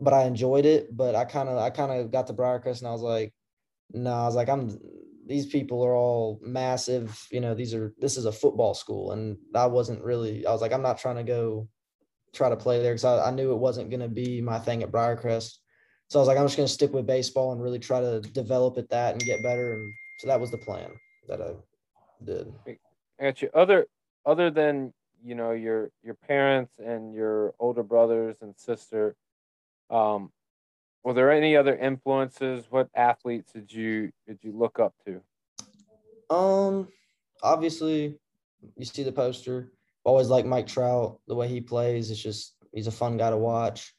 [0.01, 0.95] but I enjoyed it.
[0.95, 3.33] But I kind of, I kind of got to Briarcrest and I was like,
[3.93, 4.79] no, I was like, I'm,
[5.33, 7.27] these people are all massive.
[7.31, 10.45] You know, these are this is a football school, and I wasn't really.
[10.47, 11.69] I was like, I'm not trying to go
[12.35, 14.83] try to play there because I, I knew it wasn't going to be my thing
[14.83, 15.55] at Briarcrest.
[16.09, 18.21] So I was like, I'm just going to stick with baseball and really try to
[18.21, 19.73] develop at that and get better.
[19.73, 20.91] And so that was the plan
[21.29, 21.53] that I
[22.25, 22.53] did.
[22.67, 22.77] I
[23.19, 23.49] got you.
[23.55, 23.87] Other
[24.27, 24.93] other than
[25.25, 29.17] you know your your parents and your older brothers and sister,
[29.89, 30.31] um,
[31.05, 32.67] were there any other influences?
[32.71, 35.21] What athletes did you did you look up to?
[36.35, 36.89] Um,
[37.43, 38.19] obviously,
[38.77, 39.73] you see the poster.
[40.05, 42.11] Always like Mike Trout, the way he plays.
[42.11, 43.95] It's just he's a fun guy to watch.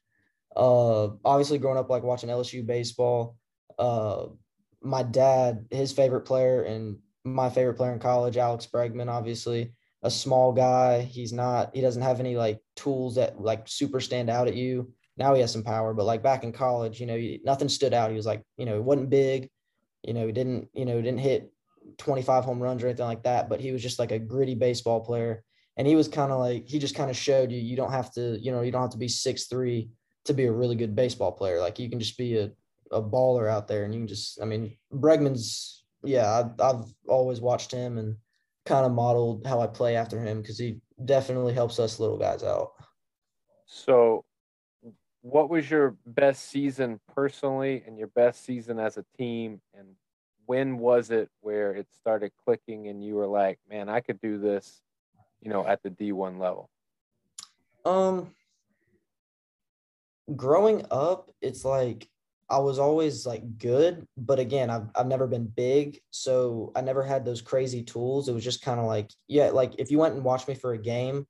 [0.55, 3.37] Uh, obviously, growing up like watching LSU baseball.
[3.77, 4.27] Uh,
[4.81, 10.11] my dad, his favorite player and my favorite player in college, Alex Bregman, obviously a
[10.11, 11.01] small guy.
[11.01, 11.73] He's not.
[11.73, 14.93] He doesn't have any like tools that like super stand out at you.
[15.17, 18.09] Now he has some power, but like back in college, you know, nothing stood out.
[18.09, 19.49] He was like, you know, he wasn't big.
[20.03, 21.51] You know, he didn't, you know, didn't hit
[21.97, 25.01] 25 home runs or anything like that, but he was just like a gritty baseball
[25.01, 25.43] player.
[25.77, 28.11] And he was kind of like, he just kind of showed you, you don't have
[28.13, 29.89] to, you know, you don't have to be six three
[30.25, 31.59] to be a really good baseball player.
[31.59, 32.51] Like you can just be a,
[32.91, 37.41] a baller out there and you can just, I mean, Bregman's, yeah, I, I've always
[37.41, 38.17] watched him and
[38.65, 42.43] kind of modeled how I play after him because he definitely helps us little guys
[42.43, 42.71] out.
[43.65, 44.23] So,
[45.23, 49.61] what was your best season personally and your best season as a team?
[49.73, 49.87] And
[50.45, 54.37] when was it where it started clicking and you were like, man, I could do
[54.37, 54.81] this,
[55.41, 56.69] you know, at the D1 level?
[57.85, 58.31] Um,
[60.35, 62.09] growing up, it's like
[62.49, 67.01] I was always like good, but again, I've I've never been big, so I never
[67.01, 68.27] had those crazy tools.
[68.27, 70.73] It was just kind of like, yeah, like if you went and watched me for
[70.73, 71.25] a game,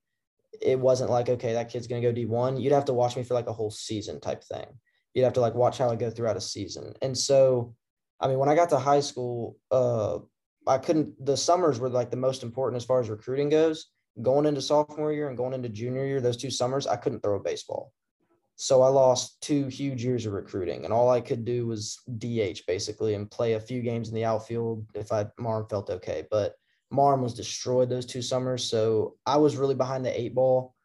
[0.62, 2.62] it wasn't like, okay, that kid's gonna go D1.
[2.62, 4.66] You'd have to watch me for like a whole season type thing.
[5.14, 6.94] You'd have to like watch how I go throughout a season.
[7.02, 7.76] And so,
[8.20, 10.20] I mean, when I got to high school, uh,
[10.66, 11.26] I couldn't.
[11.26, 13.88] The summers were like the most important as far as recruiting goes.
[14.22, 17.36] Going into sophomore year and going into junior year, those two summers, I couldn't throw
[17.36, 17.92] a baseball.
[18.56, 22.62] So I lost two huge years of recruiting, and all I could do was DH
[22.68, 26.26] basically and play a few games in the outfield if I Marm felt okay.
[26.30, 26.56] But
[26.94, 30.76] Marm was destroyed those two summers, so I was really behind the eight ball,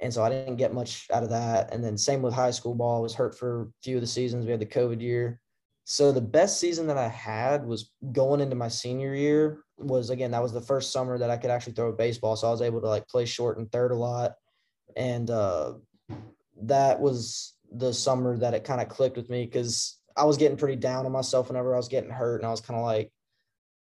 [0.00, 1.72] and so I didn't get much out of that.
[1.72, 4.06] And then same with high school ball, I was hurt for a few of the
[4.06, 4.44] seasons.
[4.44, 5.40] We had the COVID year,
[5.84, 9.64] so the best season that I had was going into my senior year.
[9.78, 12.48] Was again that was the first summer that I could actually throw a baseball, so
[12.48, 14.34] I was able to like play short and third a lot,
[14.96, 15.74] and uh,
[16.62, 20.56] that was the summer that it kind of clicked with me because I was getting
[20.56, 23.10] pretty down on myself whenever I was getting hurt, and I was kind of like,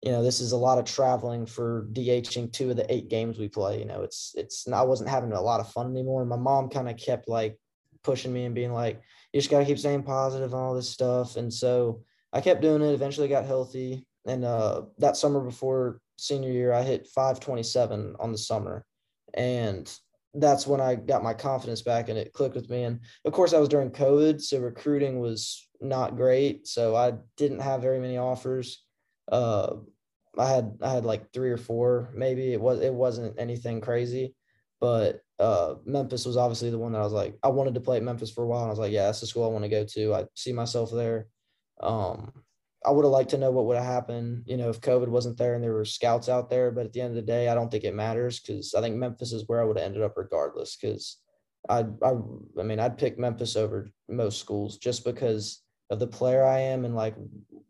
[0.05, 3.39] you know, this is a lot of traveling for DHing two of the eight games
[3.39, 3.79] we play.
[3.79, 6.69] You know, it's it's I wasn't having a lot of fun anymore, and my mom
[6.69, 7.57] kind of kept like
[8.03, 9.01] pushing me and being like,
[9.33, 12.61] you just got to keep staying positive and all this stuff, and so I kept
[12.61, 12.93] doing it.
[12.93, 18.37] Eventually, got healthy, and uh, that summer before senior year, I hit 527 on the
[18.37, 18.85] summer,
[19.33, 19.91] and
[20.35, 22.83] that's when I got my confidence back and it clicked with me.
[22.83, 26.67] And of course, I was during COVID, so recruiting was not great.
[26.67, 28.83] So I didn't have very many offers.
[29.31, 29.77] Uh,
[30.37, 34.35] I had I had like three or four, maybe it was it wasn't anything crazy,
[34.79, 37.97] but uh, Memphis was obviously the one that I was like I wanted to play
[37.97, 39.63] at Memphis for a while, and I was like, yeah, that's the school I want
[39.63, 40.13] to go to.
[40.13, 41.27] I see myself there.
[41.81, 42.31] Um,
[42.85, 45.37] I would have liked to know what would have happened, you know, if COVID wasn't
[45.37, 46.69] there and there were scouts out there.
[46.71, 48.95] But at the end of the day, I don't think it matters because I think
[48.95, 50.75] Memphis is where I would have ended up regardless.
[50.75, 51.17] Because
[51.67, 52.13] I, I,
[52.59, 56.85] I mean, I'd pick Memphis over most schools just because of the player I am
[56.85, 57.15] and like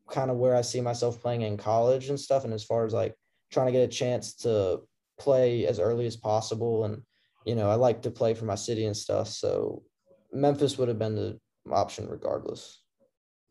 [0.09, 2.43] kind of where I see myself playing in college and stuff.
[2.43, 3.15] And as far as like
[3.51, 4.81] trying to get a chance to
[5.19, 7.01] play as early as possible, and
[7.45, 9.27] you know, I like to play for my city and stuff.
[9.27, 9.83] So
[10.31, 11.39] Memphis would have been the
[11.71, 12.81] option regardless.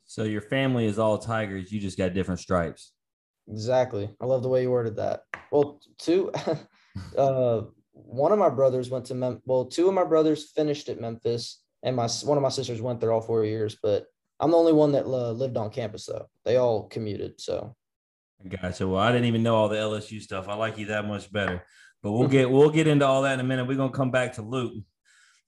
[0.06, 1.72] So your family is all Tigers.
[1.72, 2.92] You just got different stripes.
[3.48, 4.10] Exactly.
[4.20, 5.22] I love the way you worded that.
[5.50, 6.32] Well, two,
[7.18, 7.62] uh,
[7.92, 9.40] one of my brothers went to Mem.
[9.44, 13.00] Well, two of my brothers finished at Memphis, and my one of my sisters went
[13.00, 13.76] there all four years.
[13.82, 14.06] But
[14.40, 16.28] I'm the only one that uh, lived on campus, though.
[16.44, 17.40] They all commuted.
[17.40, 17.76] So.
[18.48, 18.86] Gotcha.
[18.86, 20.48] Well, I didn't even know all the LSU stuff.
[20.48, 21.64] I like you that much better.
[22.02, 23.66] But we'll get we'll get into all that in a minute.
[23.66, 24.74] We're gonna come back to Luke.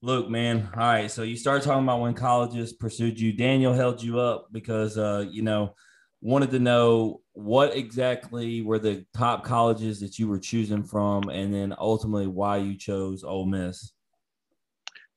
[0.01, 0.69] Luke, man.
[0.73, 1.09] All right.
[1.09, 3.33] So you start talking about when colleges pursued you.
[3.33, 5.75] Daniel held you up because uh, you know,
[6.21, 11.53] wanted to know what exactly were the top colleges that you were choosing from, and
[11.53, 13.91] then ultimately why you chose Ole Miss.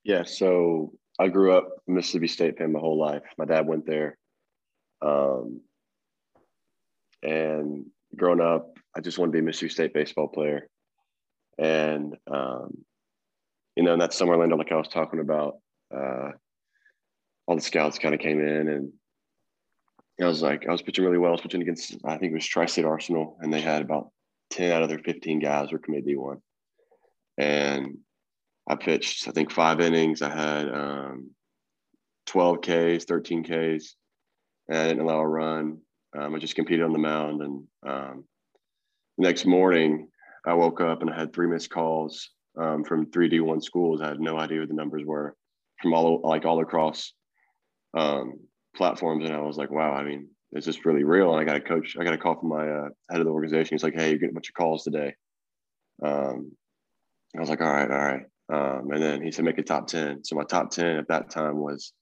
[0.02, 3.22] Yeah, so I grew up Mississippi State fan my whole life.
[3.36, 4.16] My dad went there.
[5.02, 5.60] Um,
[7.22, 7.84] and
[8.16, 10.66] growing up, I just wanted to be a Mississippi State baseball player.
[11.58, 12.86] And, um,
[13.76, 15.58] you know, in that summer window, like I was talking about,
[15.94, 16.30] uh,
[17.46, 18.92] all the scouts kind of came in and
[20.22, 21.32] I was like, I was pitching really well.
[21.32, 24.10] I was pitching against, I think it was Tri State Arsenal, and they had about
[24.52, 26.40] 10 out of their 15 guys were committed D1.
[27.36, 27.98] And
[28.68, 30.22] I pitched, I think, five innings.
[30.22, 31.30] I had um,
[32.26, 33.96] 12 Ks, 13 Ks,
[34.68, 35.78] and I didn't allow a run.
[36.18, 37.42] Um, I just competed on the mound.
[37.42, 38.24] And um,
[39.18, 40.08] the next morning,
[40.46, 42.30] I woke up and I had three missed calls
[42.60, 44.00] um, from three D1 schools.
[44.00, 45.36] I had no idea what the numbers were
[45.80, 47.12] from all like all across
[47.94, 48.34] um,
[48.76, 49.92] platforms, and I was like, wow.
[49.92, 51.32] I mean, is this really real?
[51.32, 51.96] And I got a coach.
[51.98, 53.74] I got a call from my uh, head of the organization.
[53.74, 55.14] He's like, hey, you're getting a bunch of calls today.
[56.04, 56.52] Um,
[57.36, 58.22] I was like, all right, all right.
[58.50, 60.24] Um, and then he said, make a top 10.
[60.24, 61.92] So my top 10 at that time was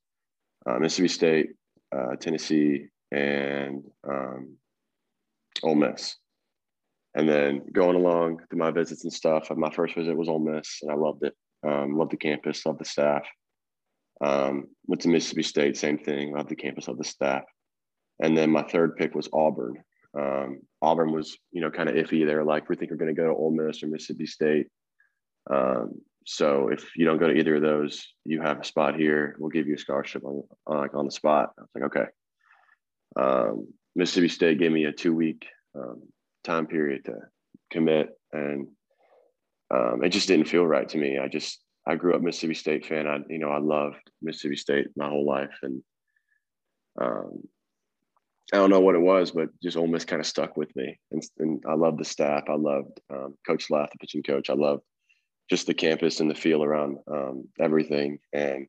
[0.67, 1.47] uh, Mississippi State,
[1.95, 4.57] uh, Tennessee, and um,
[5.63, 6.17] Ole Miss.
[7.15, 10.79] And then going along through my visits and stuff, my first visit was Ole Miss,
[10.83, 11.35] and I loved it.
[11.67, 13.27] Um, loved the campus, loved the staff.
[14.21, 16.33] Um, went to Mississippi State, same thing.
[16.33, 17.43] Loved the campus, loved the staff.
[18.21, 19.83] And then my third pick was Auburn.
[20.19, 22.27] Um, Auburn was, you know, kind of iffy.
[22.27, 24.67] They were like, we think we're going to go to Ole Miss or Mississippi State.
[25.51, 26.01] Um,
[26.31, 29.35] so if you don't go to either of those, you have a spot here.
[29.39, 31.55] We'll give you a scholarship on, like on the spot.
[31.59, 32.05] I was like, okay.
[33.17, 36.03] Um, Mississippi State gave me a two week um,
[36.45, 37.15] time period to
[37.73, 38.69] commit, and
[39.71, 41.19] um, it just didn't feel right to me.
[41.19, 43.07] I just I grew up Mississippi State fan.
[43.07, 45.83] I you know I loved Mississippi State my whole life, and
[47.01, 47.41] um,
[48.53, 50.99] I don't know what it was, but just Ole Miss kind of stuck with me.
[51.11, 52.45] And, and I loved the staff.
[52.51, 54.51] I loved um, Coach Lath, the pitching coach.
[54.51, 54.83] I loved
[55.49, 58.19] just the campus and the feel around um, everything.
[58.33, 58.67] And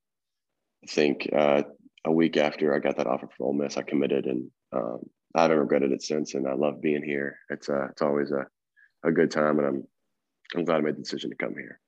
[0.84, 1.64] I think uh,
[2.06, 5.00] a week after I got that offer from Ole Miss, I committed, and um,
[5.36, 6.34] I haven't regretted it since.
[6.34, 7.38] And I love being here.
[7.50, 8.46] It's uh, it's always a,
[9.04, 9.84] a good time, and I'm
[10.56, 11.80] I'm glad I made the decision to come here.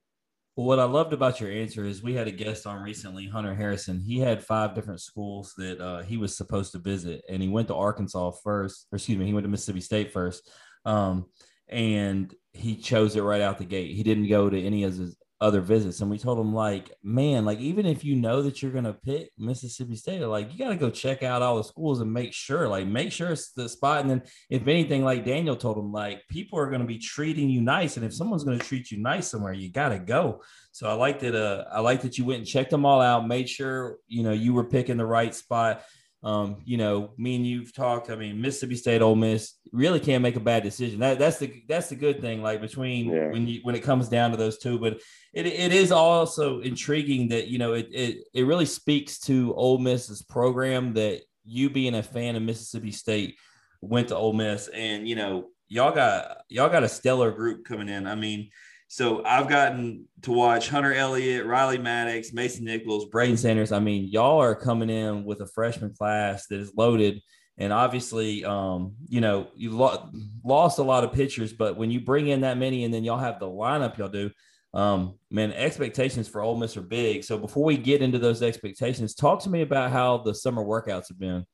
[0.57, 3.55] Well, what I loved about your answer is we had a guest on recently, Hunter
[3.55, 4.01] Harrison.
[4.01, 7.69] He had five different schools that uh, he was supposed to visit, and he went
[7.69, 10.51] to Arkansas first, or excuse me, he went to Mississippi State first.
[10.83, 11.27] Um,
[11.69, 13.95] and he chose it right out the gate.
[13.95, 16.01] He didn't go to any of his other visits.
[16.01, 18.93] And we told him, like, man, like, even if you know that you're going to
[18.93, 22.31] pick Mississippi State, like, you got to go check out all the schools and make
[22.31, 24.01] sure, like, make sure it's the spot.
[24.01, 24.21] And then,
[24.51, 27.97] if anything, like Daniel told him, like, people are going to be treating you nice.
[27.97, 30.43] And if someone's going to treat you nice somewhere, you got to go.
[30.73, 31.33] So I liked it.
[31.33, 34.33] Uh, I liked that you went and checked them all out, made sure, you know,
[34.33, 35.81] you were picking the right spot.
[36.23, 38.11] Um, you know, me and you've talked.
[38.11, 40.99] I mean, Mississippi State, Ole Miss really can't make a bad decision.
[40.99, 42.43] That that's the that's the good thing.
[42.43, 43.31] Like between yeah.
[43.31, 44.99] when you when it comes down to those two, but
[45.33, 49.79] it, it is also intriguing that you know it, it it really speaks to Ole
[49.79, 53.37] Miss's program that you being a fan of Mississippi State
[53.81, 57.89] went to Ole Miss, and you know y'all got y'all got a stellar group coming
[57.89, 58.05] in.
[58.05, 58.51] I mean,
[58.91, 63.71] so I've gotten to watch Hunter Elliott, Riley Maddox, Mason Nichols, Braden Sanders.
[63.71, 67.21] I mean, y'all are coming in with a freshman class that is loaded.
[67.57, 70.09] And obviously, um, you know, you lo-
[70.43, 73.17] lost a lot of pitchers, but when you bring in that many and then y'all
[73.17, 74.29] have the lineup y'all do,
[74.73, 77.23] um, man, expectations for Ole Miss are big.
[77.23, 81.07] So before we get into those expectations, talk to me about how the summer workouts
[81.07, 81.45] have been.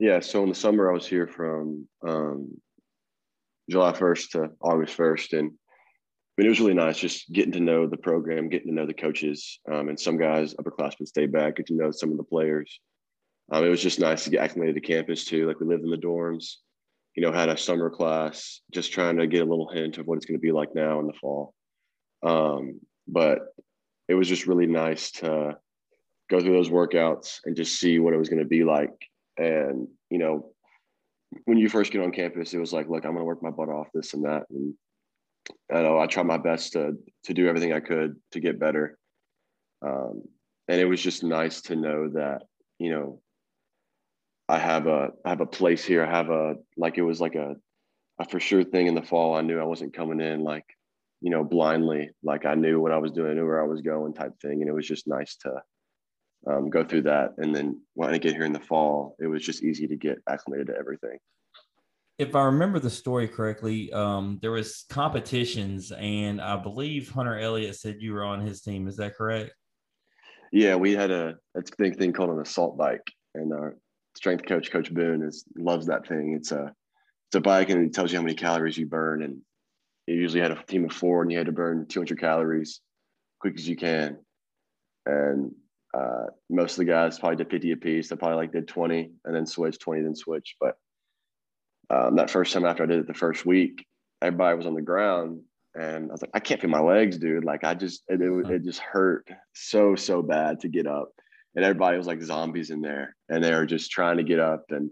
[0.00, 2.60] Yeah, so in the summer I was here from um,
[3.70, 5.52] July 1st to August 1st, and
[6.36, 8.94] mean, it was really nice just getting to know the program, getting to know the
[8.94, 12.80] coaches, um, and some guys, upperclassmen, stayed back, get to know some of the players.
[13.50, 15.46] Um, it was just nice to get acclimated to campus too.
[15.46, 16.56] Like we lived in the dorms,
[17.14, 20.16] you know, had a summer class, just trying to get a little hint of what
[20.16, 21.54] it's going to be like now in the fall.
[22.22, 23.54] Um, but
[24.08, 25.56] it was just really nice to
[26.28, 28.90] go through those workouts and just see what it was going to be like.
[29.38, 30.50] And you know,
[31.44, 33.50] when you first get on campus, it was like, look, I'm going to work my
[33.50, 34.74] butt off, this and that, and
[35.72, 38.98] I know I tried my best to to do everything I could to get better.
[39.82, 40.22] Um,
[40.68, 42.42] and it was just nice to know that
[42.78, 43.20] you know
[44.48, 46.04] I have a I have a place here.
[46.04, 47.56] I have a like it was like a
[48.18, 49.34] a for sure thing in the fall.
[49.34, 50.64] I knew I wasn't coming in like
[51.20, 52.10] you know blindly.
[52.22, 54.60] Like I knew what I was doing, I knew where I was going, type thing.
[54.60, 55.62] And it was just nice to
[56.46, 57.34] um, go through that.
[57.38, 60.18] And then when I get here in the fall, it was just easy to get
[60.28, 61.18] acclimated to everything.
[62.18, 67.76] If I remember the story correctly, um, there was competitions, and I believe Hunter Elliott
[67.76, 68.88] said you were on his team.
[68.88, 69.52] Is that correct?
[70.50, 73.76] Yeah, we had a, a thing, thing called an assault bike, and our
[74.16, 76.34] strength coach, Coach Boone, is loves that thing.
[76.34, 76.72] It's a
[77.28, 79.22] it's a bike, and it tells you how many calories you burn.
[79.22, 79.42] And
[80.06, 82.80] you usually had a team of four, and you had to burn 200 calories
[83.40, 84.18] quick as you can.
[85.04, 85.52] And
[85.92, 88.08] uh, most of the guys probably did 50 apiece.
[88.08, 90.56] They probably like did 20 and then switch, 20, then switch.
[90.60, 90.76] But
[91.90, 93.86] um, that first time after I did it the first week,
[94.22, 95.40] everybody was on the ground
[95.74, 97.44] and I was like, I can't feel my legs, dude.
[97.44, 101.10] Like I just, it, it, it just hurt so, so bad to get up.
[101.54, 104.64] And everybody was like zombies in there and they were just trying to get up
[104.70, 104.90] and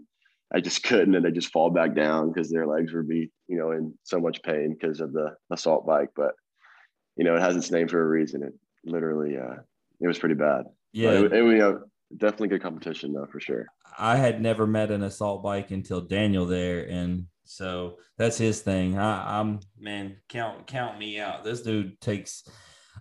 [0.53, 1.15] I just couldn't.
[1.15, 4.19] And they just fall back down because their legs would be, you know, in so
[4.19, 6.09] much pain because of the assault bike.
[6.15, 6.33] But,
[7.17, 8.43] you know, it has its name for a reason.
[8.43, 8.53] It
[8.85, 9.55] literally, uh,
[9.99, 10.65] it was pretty bad.
[10.93, 11.81] Yeah, it, it, you know,
[12.17, 13.65] definitely good competition though for sure.
[13.97, 18.97] I had never met an assault bike until Daniel there, and so that's his thing.
[18.97, 21.43] I, I'm man, count count me out.
[21.43, 22.47] This dude takes.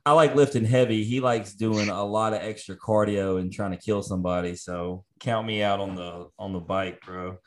[0.06, 1.04] I like lifting heavy.
[1.04, 4.54] He likes doing a lot of extra cardio and trying to kill somebody.
[4.54, 7.38] So count me out on the on the bike, bro.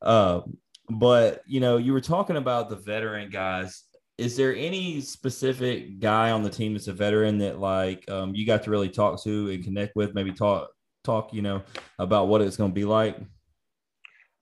[0.00, 0.40] Uh,
[0.88, 3.82] but you know, you were talking about the veteran guys
[4.18, 8.46] is there any specific guy on the team that's a veteran that like um, you
[8.46, 10.70] got to really talk to and connect with maybe talk
[11.06, 11.62] talk you know
[11.98, 13.16] about what it's going to be like?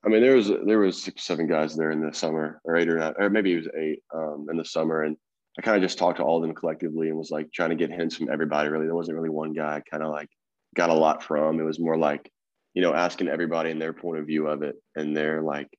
[0.05, 2.89] I mean there was there was six seven guys there in the summer or eight
[2.89, 5.17] or nine or maybe it was eight um, in the summer and
[5.57, 7.75] i kind of just talked to all of them collectively and was like trying to
[7.75, 8.85] get hints from everybody really.
[8.85, 10.29] There wasn't really one guy kind of like
[10.75, 11.59] got a lot from.
[11.59, 12.29] It was more like
[12.73, 15.69] you know asking everybody in their point of view of it and their like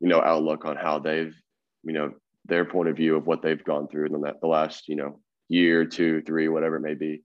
[0.00, 1.34] you know outlook on how they've
[1.82, 2.12] you know
[2.48, 5.20] their point of view of what they've gone through in the, the last, you know,
[5.48, 7.22] year, two, three, whatever it may be.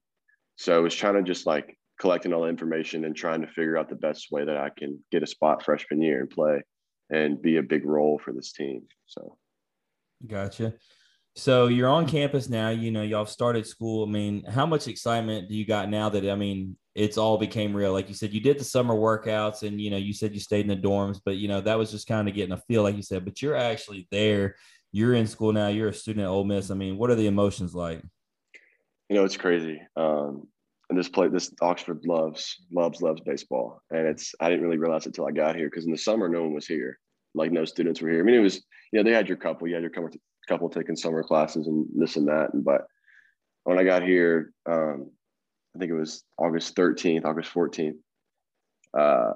[0.56, 3.78] So I was trying to just like collecting all the information and trying to figure
[3.78, 6.64] out the best way that I can get a spot freshman year and play
[7.10, 8.82] and be a big role for this team.
[9.06, 9.38] So
[10.28, 10.74] gotcha.
[11.36, 14.06] So you're on campus now, you know, y'all started school.
[14.06, 17.74] I mean, how much excitement do you got now that I mean it's all became
[17.74, 17.94] real?
[17.94, 20.68] Like you said, you did the summer workouts and you know, you said you stayed
[20.70, 22.98] in the dorms, but you know, that was just kind of getting a feel, like
[22.98, 24.56] you said, but you're actually there
[24.92, 25.68] you're in school now.
[25.68, 26.70] You're a student at Ole Miss.
[26.70, 28.02] I mean, what are the emotions like?
[29.10, 29.82] You know, it's crazy.
[29.96, 30.48] Um,
[30.92, 33.82] and this play, this Oxford loves, loves, loves baseball.
[33.92, 36.28] And it's, I didn't really realize it until I got here because in the summer,
[36.28, 37.00] no one was here.
[37.34, 38.20] Like no students were here.
[38.20, 38.58] I mean, it was,
[38.92, 40.10] you know, they had your couple, you had your couple,
[40.50, 42.54] couple taking summer classes and this and that.
[42.54, 42.82] And, but
[43.64, 45.10] when I got here, um,
[45.74, 47.96] I think it was August 13th, August 14th,
[48.94, 49.32] uh,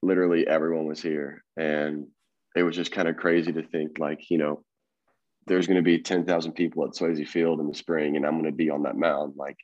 [0.00, 1.42] literally everyone was here.
[1.56, 2.06] And
[2.54, 4.62] it was just kind of crazy to think like, you know,
[5.48, 8.44] there's going to be 10,000 people at Swayze Field in the spring and I'm going
[8.44, 9.34] to be on that mound.
[9.36, 9.56] Like,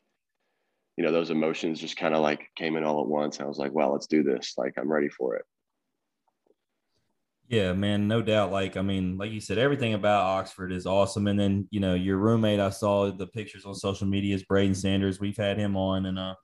[0.97, 3.41] you know, those emotions just kind of like came in all at once.
[3.41, 4.55] I was like, well, let's do this.
[4.57, 5.45] Like, I'm ready for it.
[7.49, 8.53] Yeah, man, no doubt.
[8.53, 11.27] Like, I mean, like you said, everything about Oxford is awesome.
[11.27, 14.75] And then, you know, your roommate, I saw the pictures on social media is Braden
[14.75, 15.21] Sanders.
[15.21, 16.35] We've had him on and, uh,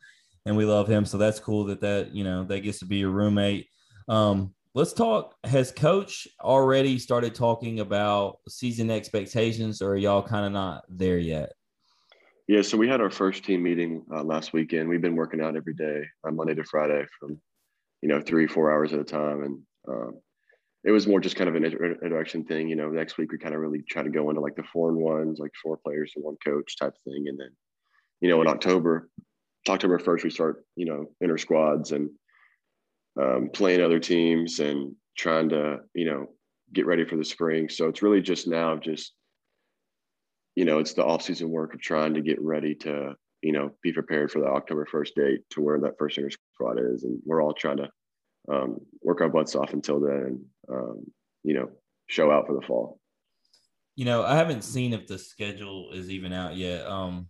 [0.44, 1.04] and we love him.
[1.06, 3.68] So that's cool that that, you know, that gets to be your roommate.
[4.08, 5.34] Um, let's talk.
[5.44, 11.18] Has coach already started talking about season expectations, or are y'all kind of not there
[11.18, 11.52] yet?
[12.50, 14.88] Yeah, so we had our first team meeting uh, last weekend.
[14.88, 17.40] We've been working out every day on Monday to Friday from,
[18.02, 19.44] you know, three, four hours at a time.
[19.44, 20.20] And um,
[20.82, 22.68] it was more just kind of an introduction thing.
[22.68, 24.88] You know, next week we kind of really try to go into like the four
[24.88, 27.28] and ones, like four players and one coach type thing.
[27.28, 27.50] And then,
[28.20, 29.08] you know, in October,
[29.68, 32.10] October 1st, we start, you know, inter squads and
[33.16, 36.26] um, playing other teams and trying to you know
[36.72, 37.68] get ready for the spring.
[37.68, 39.12] So it's really just now just
[40.60, 43.70] you know it's the off season work of trying to get ready to you know
[43.82, 47.18] be prepared for the October first date to where that first inter squad is, and
[47.24, 47.88] we're all trying to
[48.52, 50.40] um, work our butts off until then, and
[50.70, 50.98] um,
[51.44, 51.70] you know
[52.08, 53.00] show out for the fall.
[53.96, 56.86] You know, I haven't seen if the schedule is even out yet.
[56.86, 57.28] Um,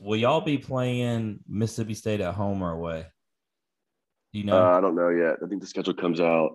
[0.00, 3.04] will y'all be playing Mississippi State at home or away?
[4.32, 4.56] you know?
[4.56, 5.36] Uh, I don't know yet.
[5.44, 6.52] I think the schedule comes out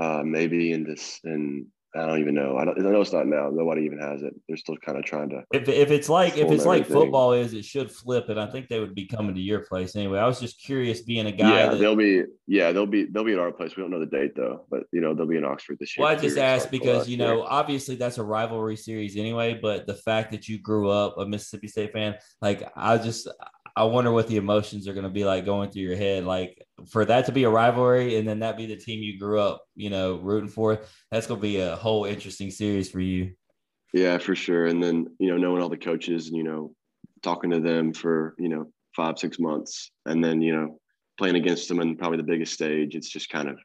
[0.00, 2.56] uh, maybe in this in I don't even know.
[2.56, 2.78] I don't.
[2.78, 3.50] I know it's not now.
[3.52, 4.34] Nobody even has it.
[4.48, 5.42] They're still kind of trying to.
[5.52, 8.68] If, if it's like if it's like football is, it should flip, and I think
[8.68, 10.18] they would be coming to your place anyway.
[10.18, 11.50] I was just curious, being a guy.
[11.50, 12.22] Yeah, that, they'll be.
[12.46, 13.04] Yeah, they'll be.
[13.04, 13.76] They'll be at our place.
[13.76, 16.06] We don't know the date though, but you know they'll be in Oxford this year.
[16.06, 19.94] Well, I just asked because you know obviously that's a rivalry series anyway, but the
[19.94, 23.28] fact that you grew up a Mississippi State fan, like I just
[23.74, 26.24] I wonder what the emotions are going to be like going through your head.
[26.24, 29.40] Like for that to be a rivalry and then that be the team you grew
[29.40, 33.32] up, you know, rooting for, that's gonna be a whole interesting series for you.
[33.92, 34.66] Yeah, for sure.
[34.66, 36.74] And then, you know, knowing all the coaches and, you know,
[37.22, 40.78] talking to them for, you know, five, six months and then, you know,
[41.18, 43.58] playing against them in probably the biggest stage, it's just kind of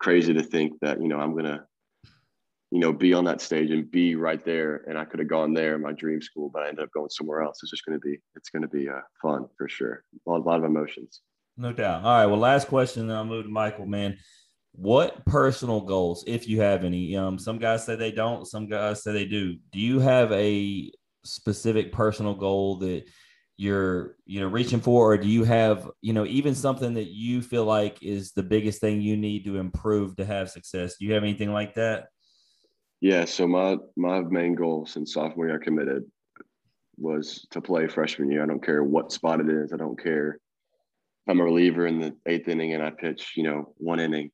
[0.00, 1.64] crazy to think that, you know, I'm gonna
[2.70, 4.84] you know, be on that stage and be right there.
[4.88, 7.10] And I could have gone there in my dream school, but I ended up going
[7.10, 7.58] somewhere else.
[7.62, 10.04] It's just going to be, it's going to be uh, fun for sure.
[10.26, 11.20] A lot, a lot of emotions.
[11.56, 12.04] No doubt.
[12.04, 12.26] All right.
[12.26, 14.18] Well, last question, then I'll move to Michael, man.
[14.72, 17.16] What personal goals, if you have any?
[17.16, 19.56] Um, some guys say they don't, some guys say they do.
[19.72, 20.92] Do you have a
[21.24, 23.04] specific personal goal that
[23.60, 27.42] you're you know reaching for or do you have you know even something that you
[27.42, 31.12] feel like is the biggest thing you need to improve to have success do you
[31.12, 32.06] have anything like that
[33.00, 36.04] yeah, so my my main goal since sophomore year I committed
[36.98, 38.42] was to play freshman year.
[38.42, 39.72] I don't care what spot it is.
[39.72, 43.42] I don't care if I'm a reliever in the eighth inning and I pitch, you
[43.42, 44.30] know, one inning.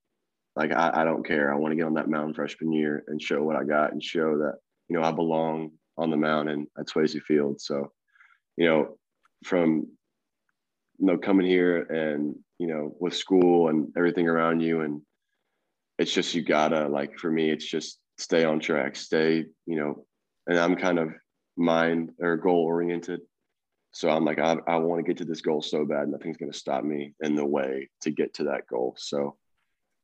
[0.57, 1.53] Like I, I don't care.
[1.53, 4.03] I want to get on that mound freshman year and show what I got and
[4.03, 4.55] show that,
[4.89, 7.61] you know, I belong on the mound and at Swayze Field.
[7.61, 7.93] So,
[8.57, 8.99] you know,
[9.45, 9.87] from
[10.99, 15.03] you know, coming here and, you know, with school and everything around you and
[15.99, 20.07] it's just you gotta like for me, it's just stay on track, stay, you know,
[20.47, 21.11] and I'm kind of
[21.57, 23.21] mind or goal oriented.
[23.93, 26.09] So I'm like, I, I want to get to this goal so bad.
[26.09, 28.95] Nothing's going to stop me in the way to get to that goal.
[28.99, 29.37] So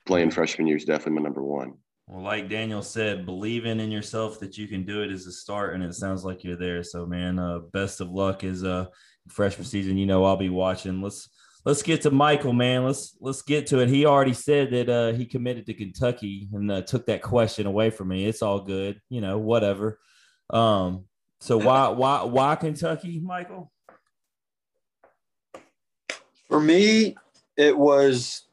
[0.06, 1.74] playing freshman year is definitely my number one.
[2.06, 5.74] Well, like Daniel said, believing in yourself that you can do it is a start,
[5.74, 6.82] and it sounds like you're there.
[6.82, 8.86] So, man, uh, best of luck is uh
[9.28, 9.96] freshman season.
[9.96, 11.00] You know, I'll be watching.
[11.00, 11.28] Let's
[11.64, 12.84] let's get to Michael, man.
[12.84, 13.88] Let's let's get to it.
[13.88, 17.90] He already said that uh, he committed to Kentucky and uh, took that question away
[17.90, 18.26] from me.
[18.26, 19.98] It's all good, you know, whatever.
[20.50, 21.04] Um,
[21.40, 23.70] so why why why Kentucky, Michael?
[26.48, 27.16] For me,
[27.56, 28.44] it was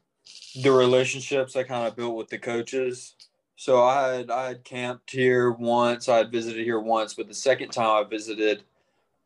[0.62, 3.14] the relationships I kind of built with the coaches.
[3.56, 7.34] So I had I had camped here once, I had visited here once, but the
[7.34, 8.64] second time I visited,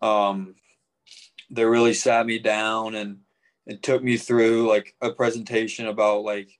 [0.02, 0.56] um,
[1.50, 3.18] they really sat me down and
[3.66, 6.58] and took me through like a presentation about like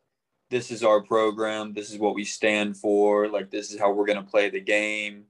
[0.50, 4.07] this is our program this is what we stand for like this is how we're
[4.07, 5.24] going to play the game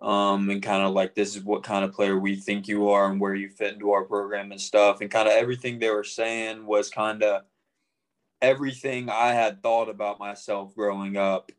[0.00, 3.10] um, and kind of like this is what kind of player we think you are
[3.10, 5.02] and where you fit into our program and stuff.
[5.02, 7.42] And kind of everything they were saying was kind of
[8.42, 11.52] everything i had thought about myself growing up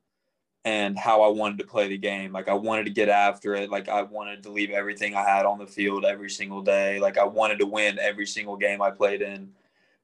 [0.63, 2.31] and how I wanted to play the game.
[2.31, 3.69] Like I wanted to get after it.
[3.69, 6.99] Like I wanted to leave everything I had on the field every single day.
[6.99, 9.51] Like I wanted to win every single game I played in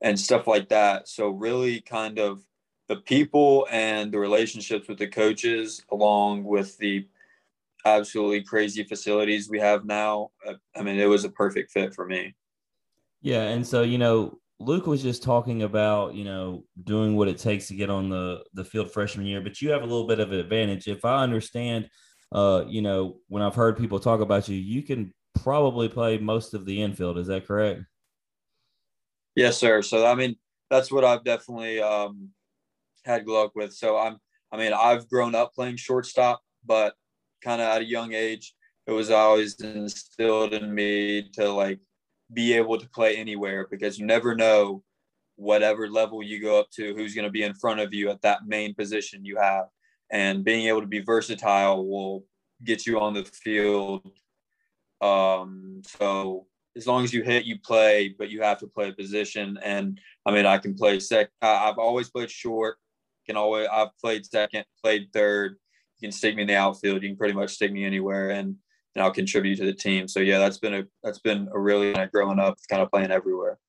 [0.01, 1.07] and stuff like that.
[1.07, 2.43] So really kind of
[2.87, 7.05] the people and the relationships with the coaches along with the
[7.85, 10.31] absolutely crazy facilities we have now.
[10.45, 12.33] Uh, I mean, it was a perfect fit for me.
[13.21, 17.37] Yeah, and so you know, Luke was just talking about, you know, doing what it
[17.37, 20.19] takes to get on the the field freshman year, but you have a little bit
[20.19, 20.87] of an advantage.
[20.87, 21.89] If I understand,
[22.31, 26.53] uh, you know, when I've heard people talk about you, you can probably play most
[26.53, 27.17] of the infield.
[27.17, 27.81] Is that correct?
[29.35, 29.83] Yes, sir.
[29.83, 30.35] So I mean,
[30.71, 32.29] that's what I've definitely um,
[33.05, 33.73] had luck with.
[33.73, 34.17] So I'm,
[34.51, 36.95] I mean, I've grown up playing shortstop, but
[37.43, 38.53] kind of at a young age,
[38.87, 41.79] it was always instilled in me to like
[42.33, 44.83] be able to play anywhere because you never know
[45.35, 48.21] whatever level you go up to who's going to be in front of you at
[48.23, 49.65] that main position you have.
[50.11, 52.25] And being able to be versatile will
[52.63, 54.11] get you on the field.
[54.99, 58.93] Um, so as long as you hit you play but you have to play a
[58.93, 59.57] position.
[59.63, 62.77] And i mean i can play sec i've always played short
[63.25, 65.57] can always i've played second played third.
[65.99, 68.31] You can stick me in the outfield you can pretty much stick me anywhere.
[68.31, 68.55] And
[68.97, 70.07] and I'll contribute to the team.
[70.07, 72.89] So yeah, that's been a that's been a really kind of growing up, kind of
[72.89, 73.59] playing everywhere.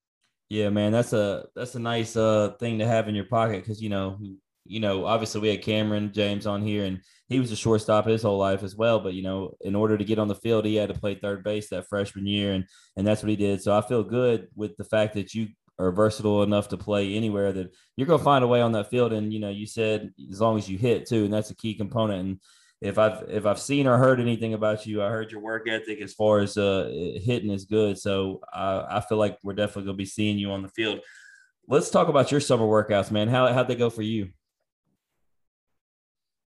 [0.48, 3.82] Yeah, man, that's a that's a nice uh thing to have in your pocket because
[3.82, 4.18] you know
[4.64, 8.22] you know obviously we had Cameron James on here and he was a shortstop his
[8.22, 9.00] whole life as well.
[9.00, 11.44] But you know, in order to get on the field, he had to play third
[11.44, 12.64] base that freshman year, and
[12.96, 13.62] and that's what he did.
[13.62, 15.48] So I feel good with the fact that you
[15.78, 19.12] are versatile enough to play anywhere that you're to find a way on that field.
[19.12, 21.74] And you know, you said as long as you hit too, and that's a key
[21.74, 22.20] component.
[22.20, 22.40] And
[22.80, 26.00] if I've if I've seen or heard anything about you, I heard your work ethic
[26.00, 26.88] as far as uh,
[27.24, 27.98] hitting is good.
[27.98, 31.00] So I, I feel like we're definitely gonna be seeing you on the field.
[31.66, 33.28] Let's talk about your summer workouts, man.
[33.28, 34.30] How how'd they go for you?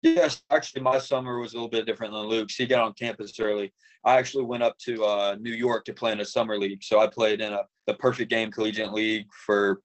[0.04, 2.56] Yes, actually, my summer was a little bit different than Luke's.
[2.56, 3.72] He got on campus early.
[4.04, 6.84] I actually went up to uh, New York to play in a summer league.
[6.84, 9.82] So I played in a the Perfect Game Collegiate League for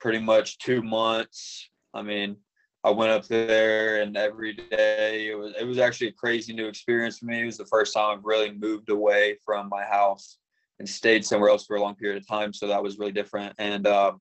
[0.00, 1.68] pretty much two months.
[1.92, 2.36] I mean,
[2.84, 6.66] I went up there and every day it was it was actually a crazy new
[6.66, 7.40] experience for me.
[7.40, 10.36] It was the first time I've really moved away from my house
[10.78, 12.52] and stayed somewhere else for a long period of time.
[12.52, 13.54] So that was really different.
[13.58, 14.20] And um,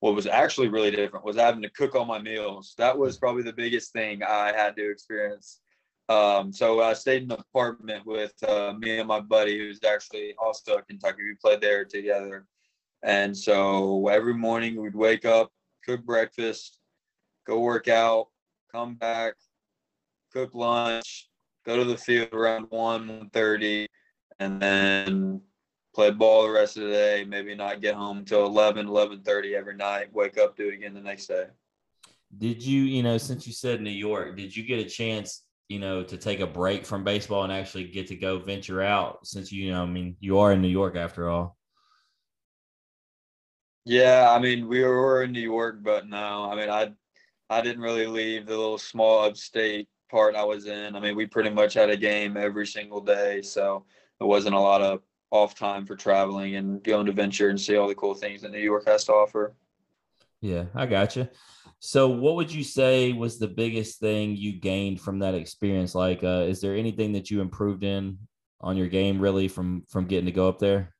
[0.00, 2.74] what was actually really different was having to cook all my meals.
[2.76, 5.60] That was probably the biggest thing I had to experience.
[6.10, 10.34] Um, so I stayed in an apartment with uh, me and my buddy, who's actually
[10.38, 11.22] also a Kentucky.
[11.22, 12.46] We played there together.
[13.02, 15.50] And so every morning we'd wake up,
[15.84, 16.77] cook breakfast,
[17.48, 18.28] go work out,
[18.70, 19.34] come back,
[20.32, 21.28] cook lunch,
[21.64, 23.86] go to the field around 1 30,
[24.38, 25.40] and then
[25.94, 29.74] play ball the rest of the day, maybe not get home until 11, 11.30 every
[29.74, 31.46] night, wake up, do it again the next day.
[32.36, 35.78] Did you, you know, since you said New York, did you get a chance, you
[35.78, 39.50] know, to take a break from baseball and actually get to go venture out since
[39.50, 41.56] you, you know, I mean, you are in New York after all?
[43.86, 46.92] Yeah, I mean, we were in New York, but no, I mean, I
[47.50, 50.94] I didn't really leave the little small upstate part I was in.
[50.94, 53.84] I mean, we pretty much had a game every single day, so
[54.20, 57.76] it wasn't a lot of off time for traveling and going to venture and see
[57.76, 59.54] all the cool things that New York has to offer.
[60.40, 61.28] Yeah, I got you.
[61.80, 65.94] So, what would you say was the biggest thing you gained from that experience?
[65.94, 68.18] Like, uh, is there anything that you improved in
[68.60, 70.94] on your game really from from getting to go up there?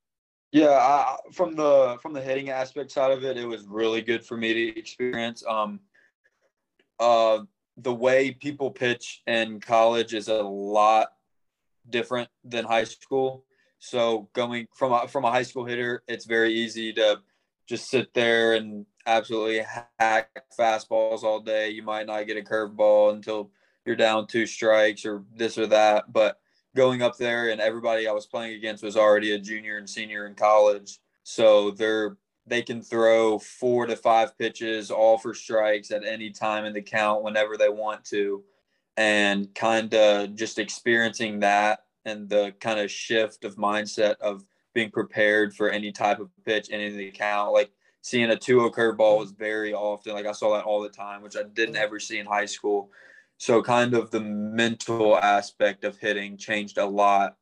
[0.52, 4.24] Yeah, I, from the from the hitting aspect side of it, it was really good
[4.24, 5.44] for me to experience.
[5.46, 5.80] Um,
[7.00, 7.40] uh,
[7.76, 11.08] the way people pitch in college is a lot
[11.88, 13.44] different than high school.
[13.78, 17.20] So going from a, from a high school hitter, it's very easy to
[17.68, 19.64] just sit there and absolutely
[19.98, 21.70] hack fastballs all day.
[21.70, 23.50] You might not get a curveball until
[23.84, 26.12] you're down two strikes or this or that.
[26.12, 26.40] But
[26.74, 30.26] going up there and everybody I was playing against was already a junior and senior
[30.26, 30.98] in college.
[31.22, 32.16] So they're
[32.48, 36.82] they can throw four to five pitches all for strikes at any time in the
[36.82, 38.42] count whenever they want to.
[38.96, 44.44] And kind of just experiencing that and the kind of shift of mindset of
[44.74, 47.52] being prepared for any type of pitch in the count.
[47.52, 47.70] Like
[48.00, 50.14] seeing a 2 curveball was very often.
[50.14, 52.90] Like I saw that all the time, which I didn't ever see in high school.
[53.36, 57.36] So kind of the mental aspect of hitting changed a lot,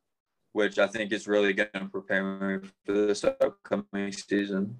[0.51, 4.79] which I think is really going to prepare me for this upcoming season.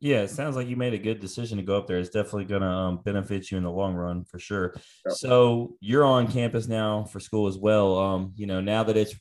[0.00, 1.98] Yeah, it sounds like you made a good decision to go up there.
[1.98, 4.74] It's definitely going to um, benefit you in the long run for sure.
[5.06, 5.14] Yep.
[5.16, 7.98] So you're on campus now for school as well.
[7.98, 9.14] Um, you know, now that it's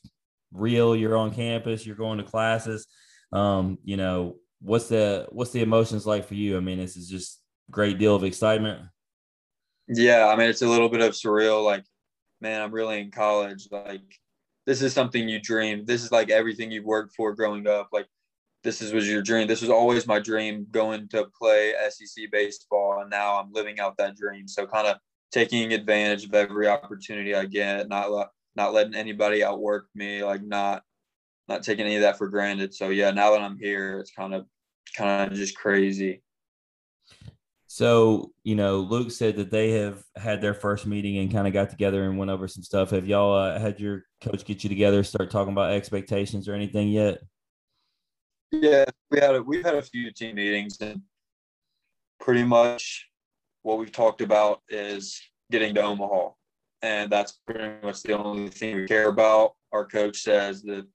[0.52, 2.86] real, you're on campus, you're going to classes.
[3.34, 6.58] Um, you know, what's the what's the emotions like for you?
[6.58, 8.82] I mean, this is just great deal of excitement.
[9.88, 11.66] Yeah, I mean, it's a little bit of surreal.
[11.66, 11.84] Like,
[12.40, 13.68] man, I'm really in college.
[13.72, 14.02] Like,
[14.68, 15.86] this is something you dream.
[15.86, 17.90] This is like everything you've worked for growing up.
[17.92, 18.06] Like
[18.68, 19.48] this is, was your dream.
[19.48, 23.96] This was always my dream going to play SEC baseball, and now I'm living out
[23.96, 24.46] that dream.
[24.46, 24.98] So kind of
[25.32, 30.84] taking advantage of every opportunity I get, not not letting anybody outwork me, like not
[31.48, 32.74] not taking any of that for granted.
[32.74, 34.46] So yeah, now that I'm here, it's kind of
[34.98, 36.22] kind of just crazy.
[37.68, 41.54] So, you know, Luke said that they have had their first meeting and kind of
[41.54, 42.90] got together and went over some stuff.
[42.90, 46.90] Have y'all uh, had your coach get you together, start talking about expectations or anything
[46.90, 47.20] yet?
[48.52, 51.02] Yeah, we had a, we've had a few team meetings, and
[52.20, 53.08] pretty much
[53.64, 55.22] what we've talked about is
[55.52, 56.30] getting to Omaha,
[56.82, 59.56] and that's pretty much the only thing we care about.
[59.74, 60.88] Our coach says that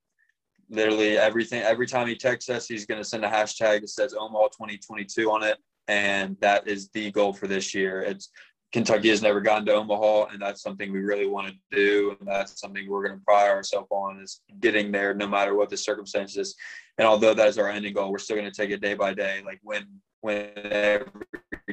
[0.69, 4.15] literally everything every time he texts us, he's going to send a hashtag that says
[4.17, 8.01] Omaha 2022 on it, and that is the goal for this year.
[8.01, 8.29] It's
[8.73, 12.27] Kentucky has never gotten to Omaha, and that's something we really want to do, and
[12.27, 15.77] that's something we're going to pride ourselves on is getting there, no matter what the
[15.77, 16.55] circumstances.
[16.97, 19.13] And although that is our ending goal, we're still going to take it day by
[19.13, 19.85] day, like win,
[20.23, 21.07] win every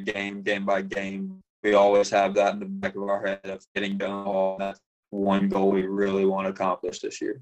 [0.04, 1.42] game, game by game.
[1.62, 4.56] We always have that in the back of our head of getting to Omaha.
[4.58, 7.40] That's one goal we really want to accomplish this year.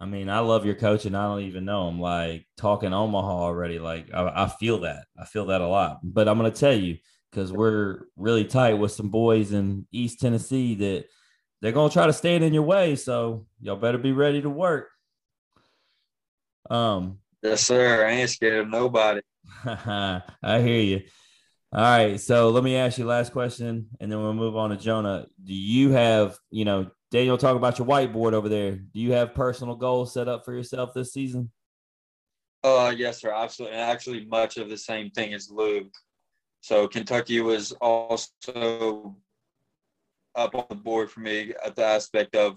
[0.00, 2.00] I mean, I love your coach, and I don't even know him.
[2.00, 5.04] Like talking Omaha already, like I, I feel that.
[5.18, 6.00] I feel that a lot.
[6.02, 6.96] But I'm going to tell you
[7.34, 11.06] because we're really tight with some boys in East Tennessee that
[11.60, 12.94] they're gonna try to stand in your way.
[12.94, 14.90] So y'all better be ready to work.
[16.70, 17.18] Um.
[17.42, 18.06] Yes, sir.
[18.06, 19.20] I ain't scared of nobody.
[19.64, 21.02] I hear you.
[21.72, 22.18] All right.
[22.20, 25.26] So let me ask you last question, and then we'll move on to Jonah.
[25.42, 28.76] Do you have, you know, Daniel, talk about your whiteboard over there.
[28.76, 31.50] Do you have personal goals set up for yourself this season?
[32.62, 33.30] Uh, yes, sir.
[33.30, 33.76] Absolutely.
[33.76, 35.92] And actually, much of the same thing as Luke.
[36.64, 39.14] So Kentucky was also
[40.34, 42.56] up on the board for me at the aspect of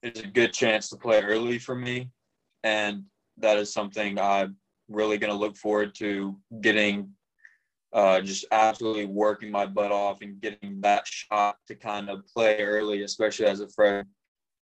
[0.00, 2.08] it's a good chance to play early for me.
[2.62, 3.02] And
[3.38, 4.54] that is something I'm
[4.88, 7.10] really going to look forward to getting,
[7.92, 12.60] uh, just absolutely working my butt off and getting that shot to kind of play
[12.60, 14.06] early, especially as a freshman.